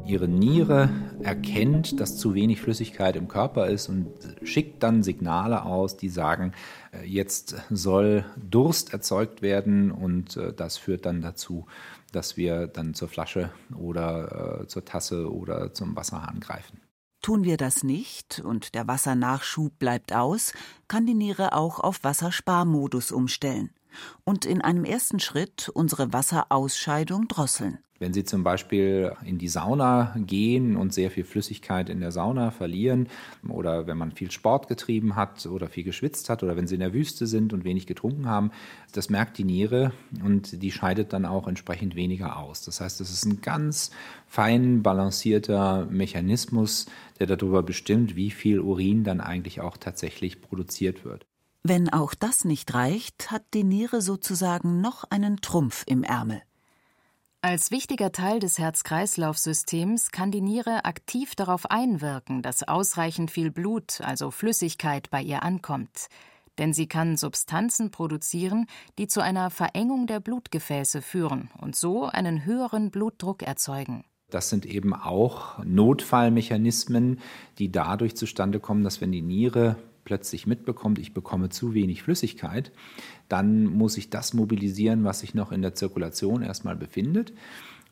Ihre 0.06 0.28
Niere 0.28 0.90
erkennt, 1.24 2.00
dass 2.00 2.18
zu 2.18 2.34
wenig 2.34 2.62
Flüssigkeit 2.62 3.16
im 3.16 3.28
Körper 3.28 3.68
ist 3.68 3.90
und 3.90 4.08
schickt 4.44 4.84
dann 4.84 5.04
Signale 5.04 5.64
aus, 5.64 5.98
die 5.98 6.10
sagen, 6.10 6.54
äh, 6.92 7.06
jetzt 7.06 7.56
soll 7.70 8.26
Durst 8.38 8.94
erzeugt 8.94 9.42
werden 9.42 9.92
und 9.92 10.38
äh, 10.38 10.54
das 10.54 10.78
führt 10.78 11.06
dann 11.06 11.22
dazu, 11.22 11.66
dass 12.12 12.38
wir 12.38 12.68
dann 12.68 12.94
zur 12.94 13.08
Flasche 13.08 13.50
oder 13.76 14.62
äh, 14.62 14.68
zur 14.68 14.86
Tasse 14.86 15.32
oder 15.32 15.74
zum 15.74 15.96
Wasserhahn 15.96 16.40
greifen. 16.40 16.80
Tun 17.22 17.44
wir 17.46 17.58
das 17.58 17.84
nicht 17.84 18.42
und 18.44 18.76
der 18.76 18.88
Wassernachschub 18.88 19.80
bleibt 19.80 20.14
aus, 20.14 20.54
kann 20.90 21.06
die 21.06 21.14
Niere 21.14 21.54
auch 21.54 21.80
auf 21.80 22.04
Wassersparmodus 22.04 23.12
umstellen 23.12 23.72
und 24.24 24.46
in 24.46 24.62
einem 24.62 24.86
ersten 24.86 25.20
Schritt 25.20 25.70
unsere 25.74 26.14
Wasserausscheidung 26.14 27.28
drosseln. 27.28 27.80
Wenn 28.04 28.12
Sie 28.12 28.26
zum 28.26 28.44
Beispiel 28.44 29.14
in 29.24 29.38
die 29.38 29.48
Sauna 29.48 30.14
gehen 30.18 30.76
und 30.76 30.94
sehr 30.94 31.10
viel 31.10 31.24
Flüssigkeit 31.24 31.88
in 31.88 32.02
der 32.02 32.12
Sauna 32.12 32.52
verlieren 32.52 33.08
oder 33.48 33.88
wenn 33.88 33.98
man 33.98 34.12
viel 34.12 34.30
Sport 34.30 34.68
getrieben 34.68 35.16
hat 35.16 35.46
oder 35.46 35.70
viel 35.70 35.86
geschwitzt 35.86 36.30
hat 36.30 36.44
oder 36.44 36.58
wenn 36.58 36.68
Sie 36.68 36.74
in 36.74 36.82
der 36.82 36.94
Wüste 36.94 37.28
sind 37.28 37.54
und 37.54 37.64
wenig 37.64 37.88
getrunken 37.88 38.26
haben, 38.26 38.52
das 38.92 39.10
merkt 39.10 39.38
die 39.38 39.46
Niere 39.46 39.94
und 40.22 40.62
die 40.62 40.72
scheidet 40.72 41.14
dann 41.14 41.26
auch 41.26 41.48
entsprechend 41.48 41.96
weniger 41.96 42.38
aus. 42.38 42.64
Das 42.64 42.82
heißt, 42.82 43.00
es 43.00 43.10
ist 43.10 43.26
ein 43.26 43.40
ganz 43.40 43.92
fein 44.28 44.84
balancierter 44.84 45.86
Mechanismus, 45.86 46.88
der 47.20 47.28
darüber 47.28 47.64
bestimmt, 47.64 48.18
wie 48.18 48.32
viel 48.32 48.60
Urin 48.60 49.06
dann 49.06 49.22
eigentlich 49.22 49.62
auch 49.62 49.78
tatsächlich 49.78 50.42
produziert 50.42 51.06
wird. 51.06 51.26
Wenn 51.66 51.88
auch 51.88 52.14
das 52.14 52.44
nicht 52.44 52.74
reicht, 52.74 53.32
hat 53.32 53.46
die 53.54 53.64
Niere 53.64 54.02
sozusagen 54.02 54.82
noch 54.82 55.06
einen 55.06 55.38
Trumpf 55.38 55.84
im 55.88 56.04
Ärmel. 56.04 56.42
Als 57.42 57.72
wichtiger 57.72 58.12
Teil 58.12 58.42
des 58.42 58.60
Herz-Kreislauf-Systems 58.60 60.12
kann 60.12 60.30
die 60.30 60.42
Niere 60.42 60.84
aktiv 60.84 61.36
darauf 61.36 61.72
einwirken, 61.72 62.42
dass 62.42 62.68
ausreichend 62.68 63.32
viel 63.32 63.50
Blut, 63.50 64.02
also 64.02 64.30
Flüssigkeit, 64.30 65.10
bei 65.10 65.22
ihr 65.22 65.44
ankommt. 65.44 66.08
Denn 66.58 66.74
sie 66.74 66.88
kann 66.88 67.16
Substanzen 67.16 67.92
produzieren, 67.92 68.68
die 68.98 69.08
zu 69.08 69.22
einer 69.22 69.50
Verengung 69.50 70.06
der 70.06 70.20
Blutgefäße 70.20 71.02
führen 71.02 71.50
und 71.62 71.78
so 71.78 72.06
einen 72.06 72.44
höheren 72.44 72.92
Blutdruck 72.92 73.42
erzeugen. 73.42 74.04
Das 74.30 74.50
sind 74.50 74.66
eben 74.66 74.94
auch 74.94 75.64
Notfallmechanismen, 75.64 77.20
die 77.58 77.72
dadurch 77.72 78.18
zustande 78.18 78.60
kommen, 78.60 78.84
dass 78.84 79.00
wenn 79.00 79.14
die 79.14 79.22
Niere 79.22 79.78
plötzlich 80.04 80.48
mitbekommt, 80.48 81.00
ich 81.00 81.14
bekomme 81.14 81.50
zu 81.50 81.74
wenig 81.74 82.04
Flüssigkeit, 82.04 82.72
dann 83.30 83.66
muss 83.66 83.98
ich 83.98 84.10
das 84.10 84.34
mobilisieren, 84.34 85.04
was 85.04 85.20
sich 85.20 85.34
noch 85.34 85.52
in 85.52 85.62
der 85.62 85.76
Zirkulation 85.76 86.42
erstmal 86.42 86.76
befindet. 86.76 87.34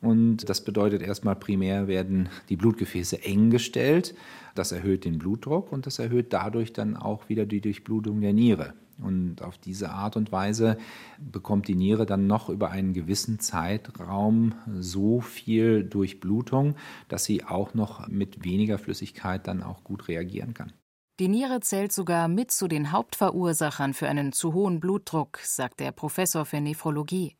Und 0.00 0.48
das 0.48 0.64
bedeutet 0.64 1.00
erstmal 1.00 1.36
primär 1.36 1.86
werden 1.86 2.28
die 2.48 2.56
Blutgefäße 2.56 3.22
eng 3.22 3.50
gestellt. 3.50 4.14
Das 4.56 4.72
erhöht 4.72 5.04
den 5.04 5.18
Blutdruck 5.18 5.70
und 5.70 5.86
das 5.86 6.00
erhöht 6.00 6.32
dadurch 6.32 6.72
dann 6.72 6.96
auch 6.96 7.28
wieder 7.28 7.46
die 7.46 7.60
Durchblutung 7.60 8.20
der 8.20 8.32
Niere. 8.32 8.74
Und 8.98 9.42
auf 9.42 9.58
diese 9.58 9.90
Art 9.90 10.16
und 10.16 10.32
Weise 10.32 10.76
bekommt 11.18 11.68
die 11.68 11.74
Niere 11.76 12.04
dann 12.04 12.26
noch 12.26 12.48
über 12.48 12.70
einen 12.70 12.92
gewissen 12.92 13.38
Zeitraum 13.38 14.54
so 14.78 15.20
viel 15.20 15.84
Durchblutung, 15.84 16.74
dass 17.08 17.24
sie 17.24 17.44
auch 17.44 17.74
noch 17.74 18.08
mit 18.08 18.44
weniger 18.44 18.78
Flüssigkeit 18.78 19.46
dann 19.46 19.62
auch 19.62 19.84
gut 19.84 20.08
reagieren 20.08 20.52
kann. 20.52 20.72
Die 21.20 21.28
Niere 21.28 21.60
zählt 21.60 21.92
sogar 21.92 22.26
mit 22.26 22.50
zu 22.50 22.68
den 22.68 22.90
Hauptverursachern 22.90 23.92
für 23.92 24.08
einen 24.08 24.32
zu 24.32 24.54
hohen 24.54 24.80
Blutdruck, 24.80 25.40
sagt 25.42 25.80
der 25.80 25.92
Professor 25.92 26.46
für 26.46 26.60
Nephrologie. 26.60 27.36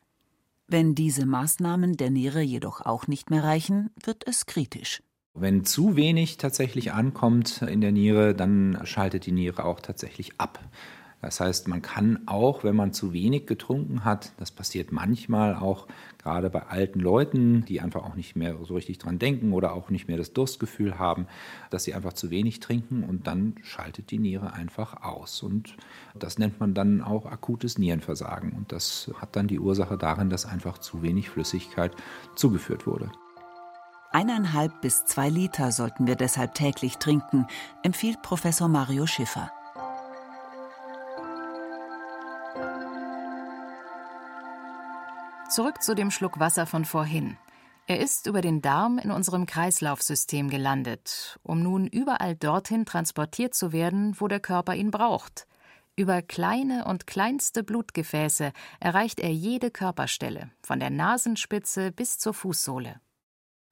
Wenn 0.67 0.93
diese 0.93 1.25
Maßnahmen 1.25 1.97
der 1.97 2.11
Niere 2.11 2.41
jedoch 2.41 2.81
auch 2.81 3.07
nicht 3.07 3.31
mehr 3.31 3.43
reichen, 3.43 3.89
wird 4.01 4.27
es 4.27 4.45
kritisch. 4.45 5.01
Wenn 5.33 5.65
zu 5.65 5.95
wenig 5.95 6.37
tatsächlich 6.37 6.93
ankommt 6.93 7.63
in 7.63 7.81
der 7.81 7.91
Niere, 7.91 8.35
dann 8.35 8.79
schaltet 8.83 9.25
die 9.25 9.31
Niere 9.31 9.65
auch 9.65 9.79
tatsächlich 9.79 10.39
ab. 10.39 10.59
Das 11.23 11.39
heißt, 11.39 11.69
man 11.69 11.81
kann 11.81 12.19
auch, 12.25 12.65
wenn 12.65 12.75
man 12.75 12.91
zu 12.91 13.13
wenig 13.13 13.47
getrunken 13.47 14.03
hat, 14.03 14.33
das 14.37 14.51
passiert 14.51 14.91
manchmal 14.91 15.55
auch 15.55 15.87
gerade 16.21 16.49
bei 16.49 16.63
alten 16.63 16.99
Leuten, 16.99 17.63
die 17.63 17.79
einfach 17.79 18.03
auch 18.03 18.15
nicht 18.15 18.35
mehr 18.35 18.57
so 18.63 18.75
richtig 18.75 18.97
dran 18.97 19.19
denken 19.19 19.53
oder 19.53 19.73
auch 19.73 19.89
nicht 19.89 20.09
mehr 20.09 20.17
das 20.17 20.33
Durstgefühl 20.33 20.99
haben, 20.99 21.27
dass 21.69 21.85
sie 21.85 21.93
einfach 21.93 22.11
zu 22.11 22.29
wenig 22.29 22.59
trinken 22.59 23.03
und 23.03 23.25
dann 23.25 23.55
schaltet 23.63 24.11
die 24.11 24.19
Niere 24.19 24.51
einfach 24.51 25.01
aus. 25.01 25.43
Und 25.43 25.77
das 26.13 26.39
nennt 26.39 26.59
man 26.59 26.73
dann 26.73 27.01
auch 27.01 27.25
akutes 27.25 27.77
Nierenversagen. 27.77 28.51
Und 28.51 28.73
das 28.73 29.09
hat 29.15 29.37
dann 29.37 29.47
die 29.47 29.59
Ursache 29.59 29.97
darin, 29.97 30.29
dass 30.29 30.45
einfach 30.45 30.77
zu 30.77 31.03
wenig 31.03 31.29
Flüssigkeit 31.29 31.95
zugeführt 32.35 32.85
wurde. 32.85 33.09
Eineinhalb 34.11 34.81
bis 34.81 35.05
zwei 35.05 35.29
Liter 35.29 35.71
sollten 35.71 36.05
wir 36.05 36.15
deshalb 36.15 36.53
täglich 36.53 36.97
trinken, 36.97 37.47
empfiehlt 37.81 38.21
Professor 38.21 38.67
Mario 38.67 39.07
Schiffer. 39.07 39.49
Zurück 45.53 45.83
zu 45.83 45.93
dem 45.93 46.09
Schluck 46.09 46.39
Wasser 46.39 46.65
von 46.65 46.83
vorhin. 46.83 47.37
Er 47.85 47.99
ist 47.99 48.25
über 48.25 48.41
den 48.41 48.63
Darm 48.63 48.97
in 48.97 49.11
unserem 49.11 49.45
Kreislaufsystem 49.45 50.49
gelandet, 50.49 51.37
um 51.43 51.61
nun 51.61 51.85
überall 51.85 52.35
dorthin 52.35 52.87
transportiert 52.87 53.53
zu 53.53 53.71
werden, 53.71 54.19
wo 54.19 54.27
der 54.27 54.39
Körper 54.39 54.73
ihn 54.73 54.89
braucht. 54.89 55.45
Über 55.95 56.23
kleine 56.23 56.85
und 56.85 57.05
kleinste 57.05 57.61
Blutgefäße 57.61 58.51
erreicht 58.79 59.19
er 59.19 59.31
jede 59.31 59.69
Körperstelle, 59.69 60.49
von 60.63 60.79
der 60.79 60.89
Nasenspitze 60.89 61.91
bis 61.91 62.17
zur 62.17 62.33
Fußsohle. 62.33 62.99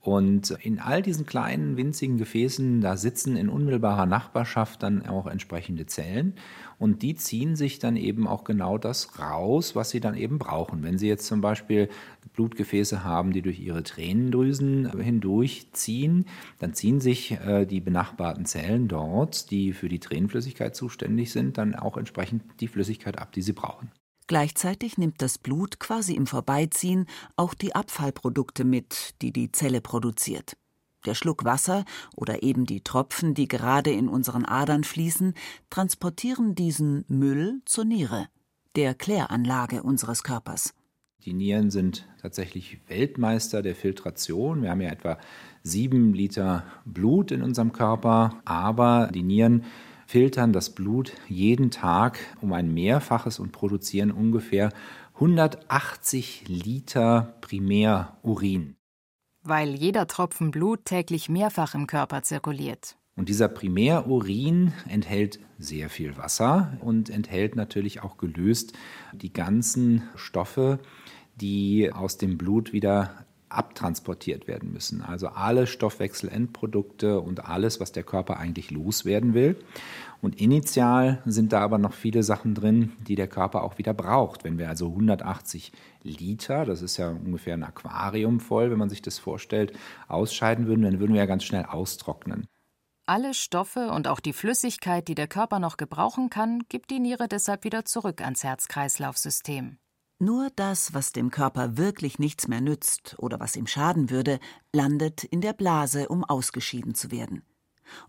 Und 0.02 0.50
in 0.50 0.80
all 0.80 1.04
diesen 1.04 1.28
kleinen, 1.28 1.78
winzigen 1.78 2.18
Gefäßen, 2.18 2.82
da 2.82 2.98
sitzen 2.98 3.38
in 3.38 3.50
unmittelbarer 3.50 4.08
Nachbarschaft 4.08 4.82
dann 4.82 5.06
auch 5.06 5.28
entsprechende 5.28 5.86
Zellen. 5.86 6.34
Und 6.80 7.04
die 7.04 7.14
ziehen 7.14 7.56
sich 7.56 7.78
dann 7.78 7.96
eben 7.96 8.28
auch 8.28 8.44
genau 8.44 8.80
das 8.80 9.20
raus, 9.20 9.76
was 9.76 9.92
sie 9.92 10.00
dann 10.00 10.18
eben 10.18 10.40
brauchen. 10.40 10.82
Wenn 10.82 10.98
sie 10.98 11.08
jetzt 11.08 11.28
zum 11.28 11.42
Beispiel 11.42 11.88
Blutgefäße 12.34 13.04
haben, 13.04 13.32
die 13.32 13.44
durch 13.44 13.60
ihre 13.60 13.84
Tränendrüsen 13.84 15.00
hindurchziehen, 15.00 16.26
dann 16.58 16.74
ziehen 16.74 17.00
sich 17.00 17.34
äh, 17.34 17.66
die 17.66 17.82
benachbarten 17.82 18.46
Zellen 18.46 18.88
dort, 18.88 19.52
die 19.52 19.72
für 19.72 19.88
die 19.90 20.00
Tränenflüssigkeit 20.00 20.76
zuständig 20.76 21.32
sind, 21.32 21.60
dann 21.60 21.76
auch 21.76 21.98
entsprechend 21.98 22.42
die 22.60 22.68
Flüssigkeit 22.68 23.20
ab, 23.20 23.34
die 23.34 23.44
sie 23.44 23.54
brauchen. 23.54 23.92
Gleichzeitig 24.32 24.98
nimmt 24.98 25.22
das 25.22 25.38
Blut 25.38 25.82
quasi 25.82 26.14
im 26.14 26.26
Vorbeiziehen 26.26 27.06
auch 27.36 27.54
die 27.54 27.76
Abfallprodukte 27.76 28.64
mit, 28.64 29.22
die 29.22 29.34
die 29.34 29.52
Zelle 29.52 29.82
produziert. 29.82 30.56
Der 31.06 31.16
Schluck 31.16 31.44
Wasser 31.44 31.84
oder 32.16 32.42
eben 32.42 32.66
die 32.66 32.80
Tropfen, 32.80 33.34
die 33.34 33.50
gerade 33.50 33.92
in 33.92 34.08
unseren 34.08 34.46
Adern 34.46 34.86
fließen, 34.86 35.34
transportieren 35.70 36.56
diesen 36.56 37.04
Müll 37.10 37.62
zur 37.66 37.84
Niere, 37.84 38.30
der 38.78 38.96
Kläranlage 38.96 39.84
unseres 39.84 40.24
Körpers. 40.24 40.74
Die 41.26 41.34
Nieren 41.34 41.70
sind 41.70 42.08
tatsächlich 42.22 42.80
Weltmeister 42.88 43.62
der 43.62 43.76
Filtration. 43.76 44.62
Wir 44.62 44.72
haben 44.72 44.80
ja 44.80 44.92
etwa 44.92 45.18
sieben 45.62 46.14
Liter 46.14 46.64
Blut 46.86 47.32
in 47.32 47.44
unserem 47.44 47.74
Körper, 47.74 48.42
aber 48.46 49.10
die 49.14 49.24
Nieren 49.24 49.66
filtern 50.12 50.52
das 50.52 50.72
Blut 50.72 51.14
jeden 51.30 51.72
Tag 51.72 52.20
um 52.42 52.52
ein 52.52 52.74
Mehrfaches 52.74 53.40
und 53.40 53.54
produzieren 53.54 54.12
ungefähr 54.12 54.74
180 55.14 56.50
Liter 56.50 57.38
Primärurin. 57.40 58.76
Weil 59.42 59.70
jeder 59.70 60.08
Tropfen 60.08 60.52
Blut 60.52 60.84
täglich 60.84 61.30
mehrfach 61.30 61.76
im 61.76 61.88
Körper 61.88 62.24
zirkuliert. 62.24 62.98
Und 63.16 63.30
dieser 63.30 63.48
Primärurin 63.48 64.74
enthält 64.90 65.40
sehr 65.58 65.90
viel 65.90 66.18
Wasser 66.18 66.78
und 66.82 67.10
enthält 67.10 67.56
natürlich 67.56 68.04
auch 68.04 68.18
gelöst 68.18 68.74
die 69.14 69.32
ganzen 69.32 70.04
Stoffe, 70.16 70.80
die 71.36 71.90
aus 71.94 72.18
dem 72.18 72.38
Blut 72.38 72.74
wieder 72.74 73.26
abtransportiert 73.54 74.48
werden 74.48 74.72
müssen. 74.72 75.02
Also 75.02 75.28
alle 75.28 75.68
Stoffwechselendprodukte 75.68 77.20
und 77.20 77.46
alles, 77.46 77.80
was 77.80 77.92
der 77.92 78.04
Körper 78.04 78.38
eigentlich 78.38 78.72
loswerden 78.72 79.34
will. 79.34 79.58
Und 80.22 80.40
initial 80.40 81.22
sind 81.26 81.52
da 81.52 81.62
aber 81.62 81.78
noch 81.78 81.94
viele 81.94 82.24
Sachen 82.24 82.54
drin, 82.54 82.94
die 83.08 83.16
der 83.16 83.28
Körper 83.28 83.64
auch 83.64 83.78
wieder 83.78 83.94
braucht. 83.94 84.44
Wenn 84.44 84.58
wir 84.58 84.70
also 84.70 84.88
180 84.88 85.72
Liter, 86.04 86.66
das 86.66 86.82
ist 86.82 86.98
ja 86.98 87.10
ungefähr 87.10 87.56
ein 87.56 87.64
Aquarium 87.64 88.40
voll, 88.40 88.72
wenn 88.72 88.78
man 88.78 88.90
sich 88.90 89.02
das 89.02 89.20
vorstellt, 89.20 89.74
ausscheiden 90.08 90.68
würden, 90.68 90.84
dann 90.84 91.00
würden 91.00 91.14
wir 91.14 91.22
ja 91.22 91.26
ganz 91.26 91.44
schnell 91.44 91.66
austrocknen. 91.66 92.46
Alle 93.08 93.34
Stoffe 93.34 93.90
und 93.92 94.08
auch 94.08 94.20
die 94.20 94.32
Flüssigkeit, 94.32 95.08
die 95.08 95.16
der 95.16 95.28
Körper 95.28 95.60
noch 95.60 95.78
gebrauchen 95.78 96.30
kann, 96.30 96.62
gibt 96.70 96.92
die 96.92 97.00
Niere 97.00 97.28
deshalb 97.28 97.64
wieder 97.64 97.84
zurück 97.84 98.22
ans 98.22 98.44
Herz-Kreislauf-System. 98.44 99.78
Nur 100.24 100.52
das, 100.56 100.94
was 100.94 101.14
dem 101.14 101.32
Körper 101.32 101.78
wirklich 101.78 102.20
nichts 102.20 102.48
mehr 102.48 102.62
nützt 102.62 103.16
oder 103.18 103.40
was 103.40 103.56
ihm 103.56 103.66
schaden 103.66 104.12
würde, 104.12 104.40
landet 104.72 105.24
in 105.24 105.42
der 105.42 105.54
Blase, 105.54 106.10
um 106.10 106.24
ausgeschieden 106.24 106.94
zu 106.94 107.10
werden. 107.10 107.42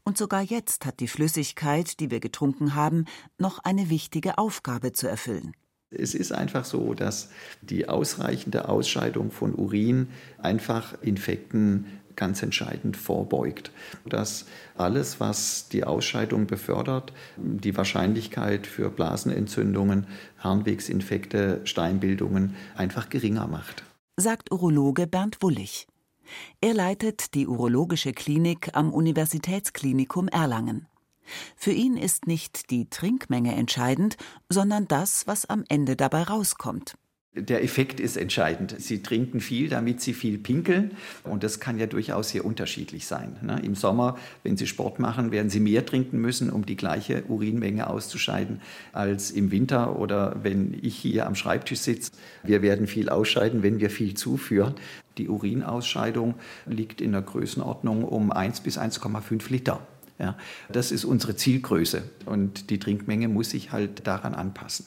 Und 0.05 0.19
sogar 0.19 0.43
jetzt 0.43 0.85
hat 0.85 1.01
die 1.01 1.09
Flüssigkeit, 1.09 2.01
die 2.01 2.11
wir 2.11 2.21
getrunken 2.21 2.75
haben, 2.75 3.07
noch 3.39 3.61
eine 3.61 3.89
wichtige 3.89 4.37
Aufgabe 4.37 4.93
zu 4.93 5.09
erfüllen. 5.09 5.55
Es 5.89 6.15
ist 6.15 6.33
einfach 6.33 6.67
so, 6.67 6.93
dass 6.93 7.31
die 7.63 7.89
ausreichende 7.89 8.69
Ausscheidung 8.69 9.31
von 9.31 9.55
Urin 9.55 10.09
einfach 10.37 11.01
Infekten 11.01 11.87
ganz 12.23 12.41
entscheidend 12.41 12.97
vorbeugt. 12.97 13.73
Dass 14.07 14.47
alles, 14.77 15.19
was 15.19 15.69
die 15.71 15.83
Ausscheidung 15.83 16.47
befördert, 16.47 17.13
die 17.37 17.77
Wahrscheinlichkeit 17.77 18.69
für 18.69 18.91
Blasenentzündungen, 18.91 20.07
Harnwegsinfekte, 20.39 21.63
Steinbildungen 21.65 22.55
einfach 22.77 23.09
geringer 23.09 23.49
macht. 23.49 23.83
Sagt 24.17 24.53
Urologe 24.53 25.09
Bernd 25.09 25.39
Wullig. 25.43 25.89
Er 26.61 26.75
leitet 26.75 27.35
die 27.35 27.49
urologische 27.49 28.13
Klinik 28.13 28.71
am 28.75 28.93
Universitätsklinikum 28.93 30.29
Erlangen. 30.29 30.87
Für 31.57 31.73
ihn 31.73 31.97
ist 31.97 32.29
nicht 32.29 32.71
die 32.71 32.89
Trinkmenge 32.89 33.53
entscheidend, 33.57 34.17
sondern 34.49 34.87
das, 34.87 35.27
was 35.27 35.45
am 35.45 35.65
Ende 35.69 35.97
dabei 35.97 36.23
rauskommt. 36.23 36.95
Der 37.35 37.65
Effekt 37.65 37.99
ist 37.99 38.19
entscheidend. 38.19 38.75
Sie 38.79 39.03
trinken 39.03 39.41
viel, 39.41 39.71
damit 39.71 40.03
sie 40.03 40.13
viel 40.13 40.37
pinkeln. 40.37 40.91
Und 41.25 41.43
das 41.43 41.61
kann 41.61 41.79
ja 41.79 41.87
durchaus 41.87 42.29
sehr 42.29 42.45
unterschiedlich 42.45 43.07
sein. 43.07 43.39
Ne? 43.41 43.59
Im 43.65 43.75
Sommer, 43.75 44.19
wenn 44.43 44.59
Sie 44.59 44.67
Sport 44.67 44.99
machen, 44.99 45.31
werden 45.33 45.49
Sie 45.49 45.61
mehr 45.61 45.87
trinken 45.87 46.21
müssen, 46.21 46.51
um 46.51 46.67
die 46.67 46.77
gleiche 46.77 47.25
Urinmenge 47.29 47.89
auszuscheiden, 47.89 48.61
als 48.93 49.31
im 49.31 49.51
Winter 49.51 49.99
oder 49.99 50.41
wenn 50.43 50.79
ich 50.83 50.95
hier 50.95 51.27
am 51.27 51.35
Schreibtisch 51.35 51.79
sitze. 51.79 52.13
Wir 52.43 52.61
werden 52.61 52.87
viel 52.87 53.09
ausscheiden, 53.09 53.63
wenn 53.63 53.81
wir 53.81 53.89
viel 53.89 54.13
zuführen. 54.13 54.75
Die 55.17 55.31
Urinausscheidung 55.31 56.35
liegt 56.67 57.01
in 57.01 57.13
der 57.13 57.23
Größenordnung 57.23 58.05
um 58.05 58.31
1 58.31 58.61
bis 58.61 58.79
1,5 58.79 59.51
Liter. 59.51 59.87
Das 60.71 60.93
ist 60.93 61.07
unsere 61.07 61.35
Zielgröße. 61.35 62.03
Und 62.27 62.69
die 62.69 62.79
Trinkmenge 62.79 63.29
muss 63.29 63.51
sich 63.51 63.73
halt 63.73 64.07
daran 64.07 64.35
anpassen. 64.35 64.85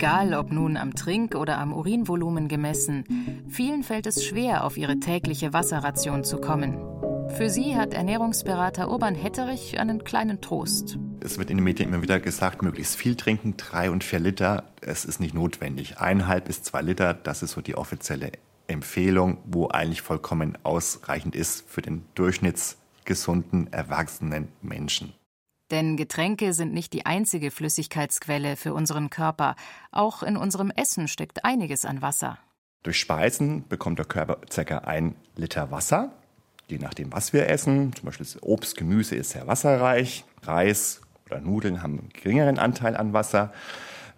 Egal 0.00 0.32
ob 0.34 0.52
nun 0.52 0.76
am 0.76 0.94
Trink- 0.94 1.34
oder 1.34 1.58
am 1.58 1.72
Urinvolumen 1.72 2.46
gemessen, 2.46 3.02
vielen 3.48 3.82
fällt 3.82 4.06
es 4.06 4.24
schwer, 4.24 4.62
auf 4.62 4.76
ihre 4.76 5.00
tägliche 5.00 5.52
Wasserration 5.52 6.22
zu 6.22 6.36
kommen. 6.36 6.78
Für 7.30 7.50
sie 7.50 7.74
hat 7.74 7.94
Ernährungsberater 7.94 8.90
Urban 8.90 9.16
Hetterich 9.16 9.80
einen 9.80 10.04
kleinen 10.04 10.40
Trost. 10.40 11.00
Es 11.18 11.36
wird 11.36 11.50
in 11.50 11.56
den 11.56 11.64
Medien 11.64 11.88
immer 11.88 12.00
wieder 12.00 12.20
gesagt, 12.20 12.62
möglichst 12.62 12.94
viel 12.94 13.16
trinken, 13.16 13.56
drei 13.56 13.90
und 13.90 14.04
vier 14.04 14.20
Liter. 14.20 14.70
Es 14.82 15.04
ist 15.04 15.18
nicht 15.18 15.34
notwendig. 15.34 15.98
Eineinhalb 15.98 16.44
bis 16.44 16.62
zwei 16.62 16.82
Liter, 16.82 17.12
das 17.12 17.42
ist 17.42 17.50
so 17.50 17.60
die 17.60 17.74
offizielle 17.74 18.30
Empfehlung, 18.68 19.38
wo 19.46 19.66
eigentlich 19.66 20.02
vollkommen 20.02 20.56
ausreichend 20.62 21.34
ist 21.34 21.68
für 21.68 21.82
den 21.82 22.04
durchschnittsgesunden, 22.14 23.72
erwachsenen 23.72 24.46
Menschen. 24.62 25.12
Denn 25.70 25.96
Getränke 25.96 26.54
sind 26.54 26.72
nicht 26.72 26.92
die 26.92 27.06
einzige 27.06 27.50
Flüssigkeitsquelle 27.50 28.56
für 28.56 28.72
unseren 28.74 29.10
Körper. 29.10 29.54
Auch 29.92 30.22
in 30.22 30.36
unserem 30.36 30.70
Essen 30.70 31.08
steckt 31.08 31.44
einiges 31.44 31.84
an 31.84 32.00
Wasser. 32.00 32.38
Durch 32.82 32.98
Speisen 32.98 33.66
bekommt 33.68 33.98
der 33.98 34.06
Körper 34.06 34.38
ca. 34.48 34.78
ein 34.78 35.14
Liter 35.36 35.70
Wasser. 35.70 36.12
Je 36.68 36.78
nachdem, 36.78 37.12
was 37.12 37.32
wir 37.32 37.48
essen, 37.48 37.94
zum 37.94 38.06
Beispiel 38.06 38.26
Obst, 38.42 38.76
Gemüse 38.76 39.14
ist 39.14 39.30
sehr 39.30 39.46
wasserreich, 39.46 40.24
Reis 40.42 41.00
oder 41.26 41.40
Nudeln 41.40 41.82
haben 41.82 41.98
einen 41.98 42.08
geringeren 42.10 42.58
Anteil 42.58 42.96
an 42.96 43.12
Wasser. 43.12 43.52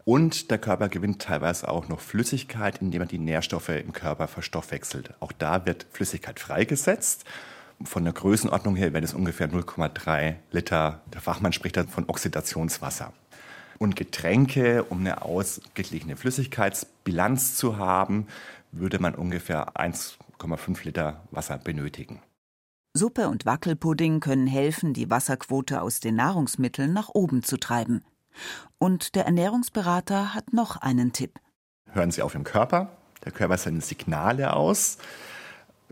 Und 0.05 0.51
der 0.51 0.59
Körper 0.59 0.89
gewinnt 0.89 1.23
teilweise 1.23 1.69
auch 1.69 1.89
noch 1.89 2.01
Flüssigkeit, 2.01 2.81
indem 2.81 3.03
er 3.03 3.07
die 3.07 3.19
Nährstoffe 3.19 3.69
im 3.69 3.93
Körper 3.93 4.29
verstoffwechselt. 4.29 5.15
Auch 5.21 5.33
da 5.33 5.67
wird 5.67 5.87
Flüssigkeit 5.91 6.41
freigesetzt. 6.41 7.25
Von 7.83 8.05
der 8.05 8.13
Größenordnung 8.13 8.77
her 8.77 8.93
wäre 8.93 9.01
das 9.01 9.15
ungefähr 9.15 9.51
0,3 9.51 10.35
Liter. 10.51 11.01
Der 11.13 11.21
Fachmann 11.21 11.53
spricht 11.53 11.77
dann 11.77 11.89
von 11.89 12.09
Oxidationswasser. 12.09 13.13
Und 13.79 13.97
Getränke, 13.97 14.85
um 14.85 15.01
eine 15.01 15.23
ausgeglichene 15.23 16.17
Flüssigkeitsbilanz 16.17 17.57
zu 17.57 17.79
haben, 17.79 18.27
würde 18.73 18.99
man 18.99 19.15
ungefähr 19.15 19.77
1,5 19.77 20.85
Liter 20.85 21.23
Wasser 21.31 21.57
benötigen. 21.57 22.21
Suppe 22.93 23.29
und 23.29 23.47
Wackelpudding 23.47 24.21
können 24.21 24.47
helfen, 24.47 24.93
die 24.93 25.09
Wasserquote 25.09 25.81
aus 25.81 26.01
den 26.01 26.17
Nahrungsmitteln 26.17 26.93
nach 26.93 27.09
oben 27.09 27.43
zu 27.43 27.57
treiben. 27.57 28.05
Und 28.79 29.15
der 29.15 29.25
Ernährungsberater 29.25 30.35
hat 30.35 30.53
noch 30.53 30.77
einen 30.77 31.13
Tipp. 31.13 31.39
Hören 31.87 32.11
Sie 32.11 32.21
auf 32.21 32.35
im 32.35 32.45
Körper. 32.45 32.91
Der 33.25 33.33
Körper 33.33 33.57
sendet 33.59 33.85
Signale 33.85 34.53
aus. 34.53 34.99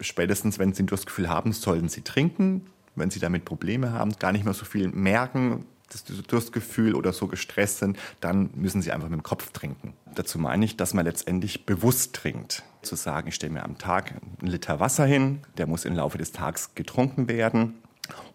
Spätestens, 0.00 0.58
wenn 0.58 0.72
Sie 0.72 0.82
ein 0.82 0.86
Durstgefühl 0.86 1.28
haben, 1.28 1.52
sollten 1.52 1.88
Sie 1.88 2.02
trinken. 2.02 2.66
Wenn 2.94 3.10
Sie 3.10 3.20
damit 3.20 3.44
Probleme 3.44 3.92
haben, 3.92 4.12
gar 4.18 4.32
nicht 4.32 4.44
mehr 4.44 4.54
so 4.54 4.64
viel 4.64 4.88
merken, 4.88 5.66
das 5.90 6.04
Durstgefühl 6.04 6.94
oder 6.94 7.12
so 7.12 7.28
gestresst 7.28 7.78
sind, 7.78 7.98
dann 8.20 8.50
müssen 8.54 8.82
Sie 8.82 8.92
einfach 8.92 9.08
mit 9.08 9.18
dem 9.18 9.22
Kopf 9.22 9.52
trinken. 9.52 9.94
Dazu 10.14 10.38
meine 10.38 10.64
ich, 10.64 10.76
dass 10.76 10.94
man 10.94 11.04
letztendlich 11.04 11.64
bewusst 11.64 12.14
trinkt. 12.14 12.62
Zu 12.82 12.96
sagen, 12.96 13.28
ich 13.28 13.34
stelle 13.34 13.52
mir 13.52 13.64
am 13.64 13.78
Tag 13.78 14.14
einen 14.40 14.50
Liter 14.50 14.80
Wasser 14.80 15.06
hin, 15.06 15.40
der 15.56 15.66
muss 15.66 15.84
im 15.84 15.94
Laufe 15.94 16.18
des 16.18 16.32
Tages 16.32 16.74
getrunken 16.74 17.28
werden. 17.28 17.74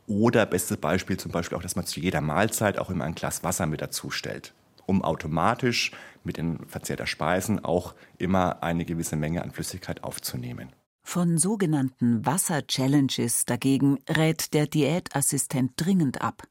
Oder 0.07 0.45
bestes 0.45 0.77
Beispiel 0.77 1.17
zum 1.17 1.31
Beispiel 1.31 1.57
auch, 1.57 1.61
dass 1.61 1.75
man 1.75 1.85
zu 1.85 1.99
jeder 1.99 2.21
Mahlzeit 2.21 2.77
auch 2.77 2.89
immer 2.89 3.05
ein 3.05 3.15
Glas 3.15 3.43
Wasser 3.43 3.65
mit 3.65 3.81
dazu 3.81 4.09
stellt, 4.09 4.53
um 4.85 5.01
automatisch 5.01 5.91
mit 6.23 6.37
den 6.37 6.65
Verzehr 6.67 6.97
der 6.97 7.05
Speisen 7.05 7.63
auch 7.63 7.93
immer 8.17 8.63
eine 8.63 8.85
gewisse 8.85 9.15
Menge 9.15 9.43
an 9.43 9.51
Flüssigkeit 9.51 10.03
aufzunehmen. 10.03 10.73
Von 11.03 11.37
sogenannten 11.37 12.25
Wasser-Challenges 12.25 13.45
dagegen 13.45 13.99
rät 14.09 14.53
der 14.53 14.65
Diätassistent 14.65 15.73
dringend 15.75 16.21
ab. 16.21 16.43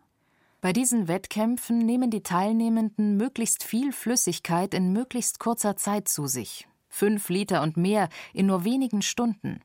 Bei 0.60 0.72
diesen 0.72 1.08
Wettkämpfen 1.08 1.78
nehmen 1.78 2.10
die 2.10 2.22
Teilnehmenden 2.22 3.16
möglichst 3.16 3.64
viel 3.64 3.92
Flüssigkeit 3.92 4.74
in 4.74 4.92
möglichst 4.92 5.40
kurzer 5.40 5.76
Zeit 5.76 6.06
zu 6.06 6.28
sich. 6.28 6.68
Fünf 6.88 7.28
Liter 7.30 7.62
und 7.62 7.76
mehr 7.76 8.08
in 8.32 8.46
nur 8.46 8.62
wenigen 8.64 9.02
Stunden. 9.02 9.60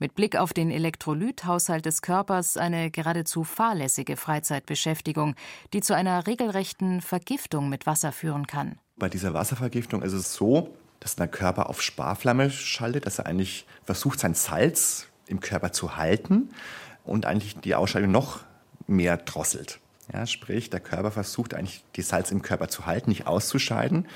Mit 0.00 0.14
Blick 0.16 0.34
auf 0.34 0.52
den 0.52 0.70
Elektrolythaushalt 0.70 1.84
des 1.84 2.02
Körpers 2.02 2.56
eine 2.56 2.90
geradezu 2.90 3.44
fahrlässige 3.44 4.16
Freizeitbeschäftigung, 4.16 5.36
die 5.74 5.82
zu 5.82 5.94
einer 5.94 6.26
regelrechten 6.26 7.02
Vergiftung 7.02 7.68
mit 7.68 7.86
Wasser 7.86 8.10
führen 8.10 8.46
kann. 8.46 8.78
Bei 8.96 9.08
dieser 9.08 9.34
Wasservergiftung 9.34 10.02
ist 10.02 10.14
es 10.14 10.34
so, 10.34 10.74
dass 11.00 11.16
der 11.16 11.28
Körper 11.28 11.68
auf 11.68 11.82
Sparflamme 11.82 12.50
schaltet, 12.50 13.06
dass 13.06 13.18
er 13.18 13.26
eigentlich 13.26 13.66
versucht, 13.84 14.20
sein 14.20 14.34
Salz 14.34 15.06
im 15.26 15.40
Körper 15.40 15.72
zu 15.72 15.96
halten 15.96 16.50
und 17.04 17.26
eigentlich 17.26 17.58
die 17.58 17.74
Ausscheidung 17.74 18.10
noch 18.10 18.40
mehr 18.86 19.16
drosselt. 19.16 19.80
Ja, 20.12 20.26
sprich, 20.26 20.70
der 20.70 20.80
Körper 20.80 21.10
versucht 21.10 21.54
eigentlich, 21.54 21.84
die 21.96 22.02
Salz 22.02 22.30
im 22.30 22.42
Körper 22.42 22.68
zu 22.68 22.86
halten, 22.86 23.10
nicht 23.10 23.26
auszuscheiden. 23.26 24.06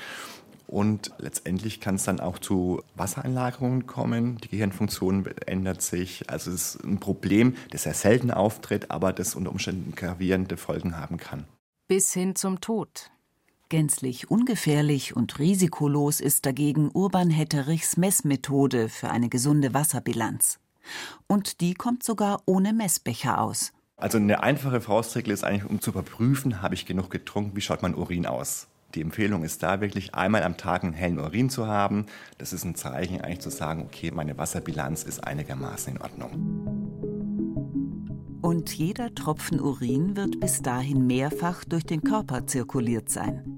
Und 0.67 1.11
letztendlich 1.19 1.79
kann 1.79 1.95
es 1.95 2.03
dann 2.03 2.19
auch 2.19 2.39
zu 2.39 2.81
Wassereinlagerungen 2.95 3.85
kommen. 3.85 4.37
Die 4.39 4.49
Gehirnfunktion 4.49 5.25
ändert 5.45 5.81
sich. 5.81 6.29
Also 6.29 6.51
es 6.51 6.75
ist 6.75 6.83
ein 6.83 6.99
Problem, 6.99 7.55
das 7.69 7.83
sehr 7.83 7.93
selten 7.93 8.31
auftritt, 8.31 8.89
aber 8.91 9.13
das 9.13 9.35
unter 9.35 9.51
Umständen 9.51 9.93
gravierende 9.95 10.57
Folgen 10.57 10.97
haben 10.97 11.17
kann. 11.17 11.45
Bis 11.87 12.13
hin 12.13 12.35
zum 12.35 12.61
Tod. 12.61 13.11
Gänzlich 13.69 14.29
ungefährlich 14.29 15.15
und 15.15 15.39
risikolos 15.39 16.19
ist 16.19 16.45
dagegen 16.45 16.91
Urban 16.93 17.31
Hetterichs 17.31 17.97
Messmethode 17.97 18.89
für 18.89 19.09
eine 19.09 19.27
gesunde 19.27 19.73
Wasserbilanz. 19.73 20.59
Und 21.25 21.61
die 21.61 21.73
kommt 21.73 22.03
sogar 22.03 22.43
ohne 22.45 22.73
Messbecher 22.73 23.41
aus. 23.41 23.73
Also 23.97 24.19
eine 24.19 24.43
einfache 24.43 24.81
Faustregel 24.81 25.33
ist 25.33 25.43
eigentlich, 25.43 25.67
um 25.67 25.81
zu 25.81 25.89
überprüfen, 25.89 26.61
habe 26.61 26.75
ich 26.75 26.85
genug 26.85 27.09
getrunken, 27.09 27.55
wie 27.55 27.61
schaut 27.61 27.81
mein 27.81 27.95
Urin 27.95 28.27
aus. 28.27 28.67
Die 28.93 29.01
Empfehlung 29.01 29.43
ist 29.43 29.63
da 29.63 29.81
wirklich 29.81 30.13
einmal 30.13 30.43
am 30.43 30.57
Tag 30.57 30.83
einen 30.83 30.93
hellen 30.93 31.17
Urin 31.17 31.49
zu 31.49 31.65
haben. 31.65 32.05
Das 32.37 32.53
ist 32.53 32.65
ein 32.65 32.75
Zeichen 32.75 33.21
eigentlich 33.21 33.41
zu 33.41 33.49
sagen, 33.49 33.81
okay, 33.81 34.11
meine 34.11 34.37
Wasserbilanz 34.37 35.01
ist 35.01 35.23
einigermaßen 35.23 35.95
in 35.95 36.01
Ordnung. 36.01 36.85
Und 38.41 38.71
jeder 38.75 39.13
Tropfen 39.15 39.59
Urin 39.59 40.15
wird 40.15 40.39
bis 40.39 40.61
dahin 40.61 41.07
mehrfach 41.07 41.63
durch 41.63 41.83
den 41.83 42.03
Körper 42.03 42.45
zirkuliert 42.45 43.09
sein. 43.09 43.54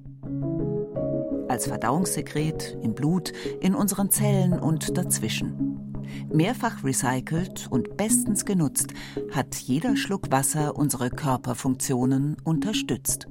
Als 1.57 1.65
Verdauungssekret, 1.65 2.77
im 2.83 2.93
Blut, 2.93 3.33
in 3.61 3.73
unseren 3.73 4.11
Zellen 4.11 4.59
und 4.59 4.95
dazwischen. 4.95 6.03
Mehrfach 6.31 6.83
recycelt 6.83 7.65
und 7.71 7.97
bestens 7.97 8.45
genutzt 8.45 8.93
hat 9.31 9.55
jeder 9.55 9.97
Schluck 9.97 10.29
Wasser 10.29 10.75
unsere 10.75 11.09
Körperfunktionen 11.09 12.37
unterstützt. 12.43 13.27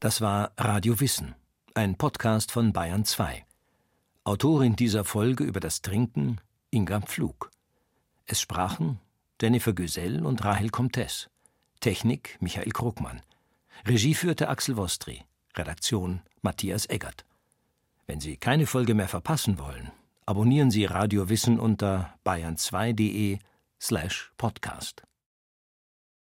Das 0.00 0.22
war 0.22 0.52
Radio 0.56 1.00
Wissen, 1.00 1.34
ein 1.74 1.96
Podcast 1.96 2.50
von 2.50 2.72
Bayern 2.72 3.04
2. 3.04 3.44
Autorin 4.24 4.74
dieser 4.74 5.04
Folge 5.04 5.44
über 5.44 5.60
das 5.60 5.82
Trinken 5.82 6.40
Inga 6.70 7.00
Pflug. 7.00 7.50
Es 8.26 8.40
sprachen 8.40 8.98
Jennifer 9.40 9.72
Güsell 9.72 10.24
und 10.24 10.44
Rahel 10.44 10.70
Comtes. 10.70 11.30
Technik 11.80 12.36
Michael 12.40 12.72
Krugmann. 12.72 13.22
Regie 13.86 14.14
führte 14.14 14.48
Axel 14.48 14.76
Wostri. 14.76 15.24
Redaktion 15.54 16.22
Matthias 16.42 16.86
Eggert. 16.86 17.24
Wenn 18.06 18.20
Sie 18.20 18.36
keine 18.36 18.66
Folge 18.66 18.94
mehr 18.94 19.08
verpassen 19.08 19.58
wollen, 19.58 19.90
abonnieren 20.26 20.70
Sie 20.70 20.84
Radio 20.84 21.28
Wissen 21.28 21.58
unter 21.58 22.14
bayern2.de 22.24 23.38
slash 23.80 24.32
podcast. 24.36 25.02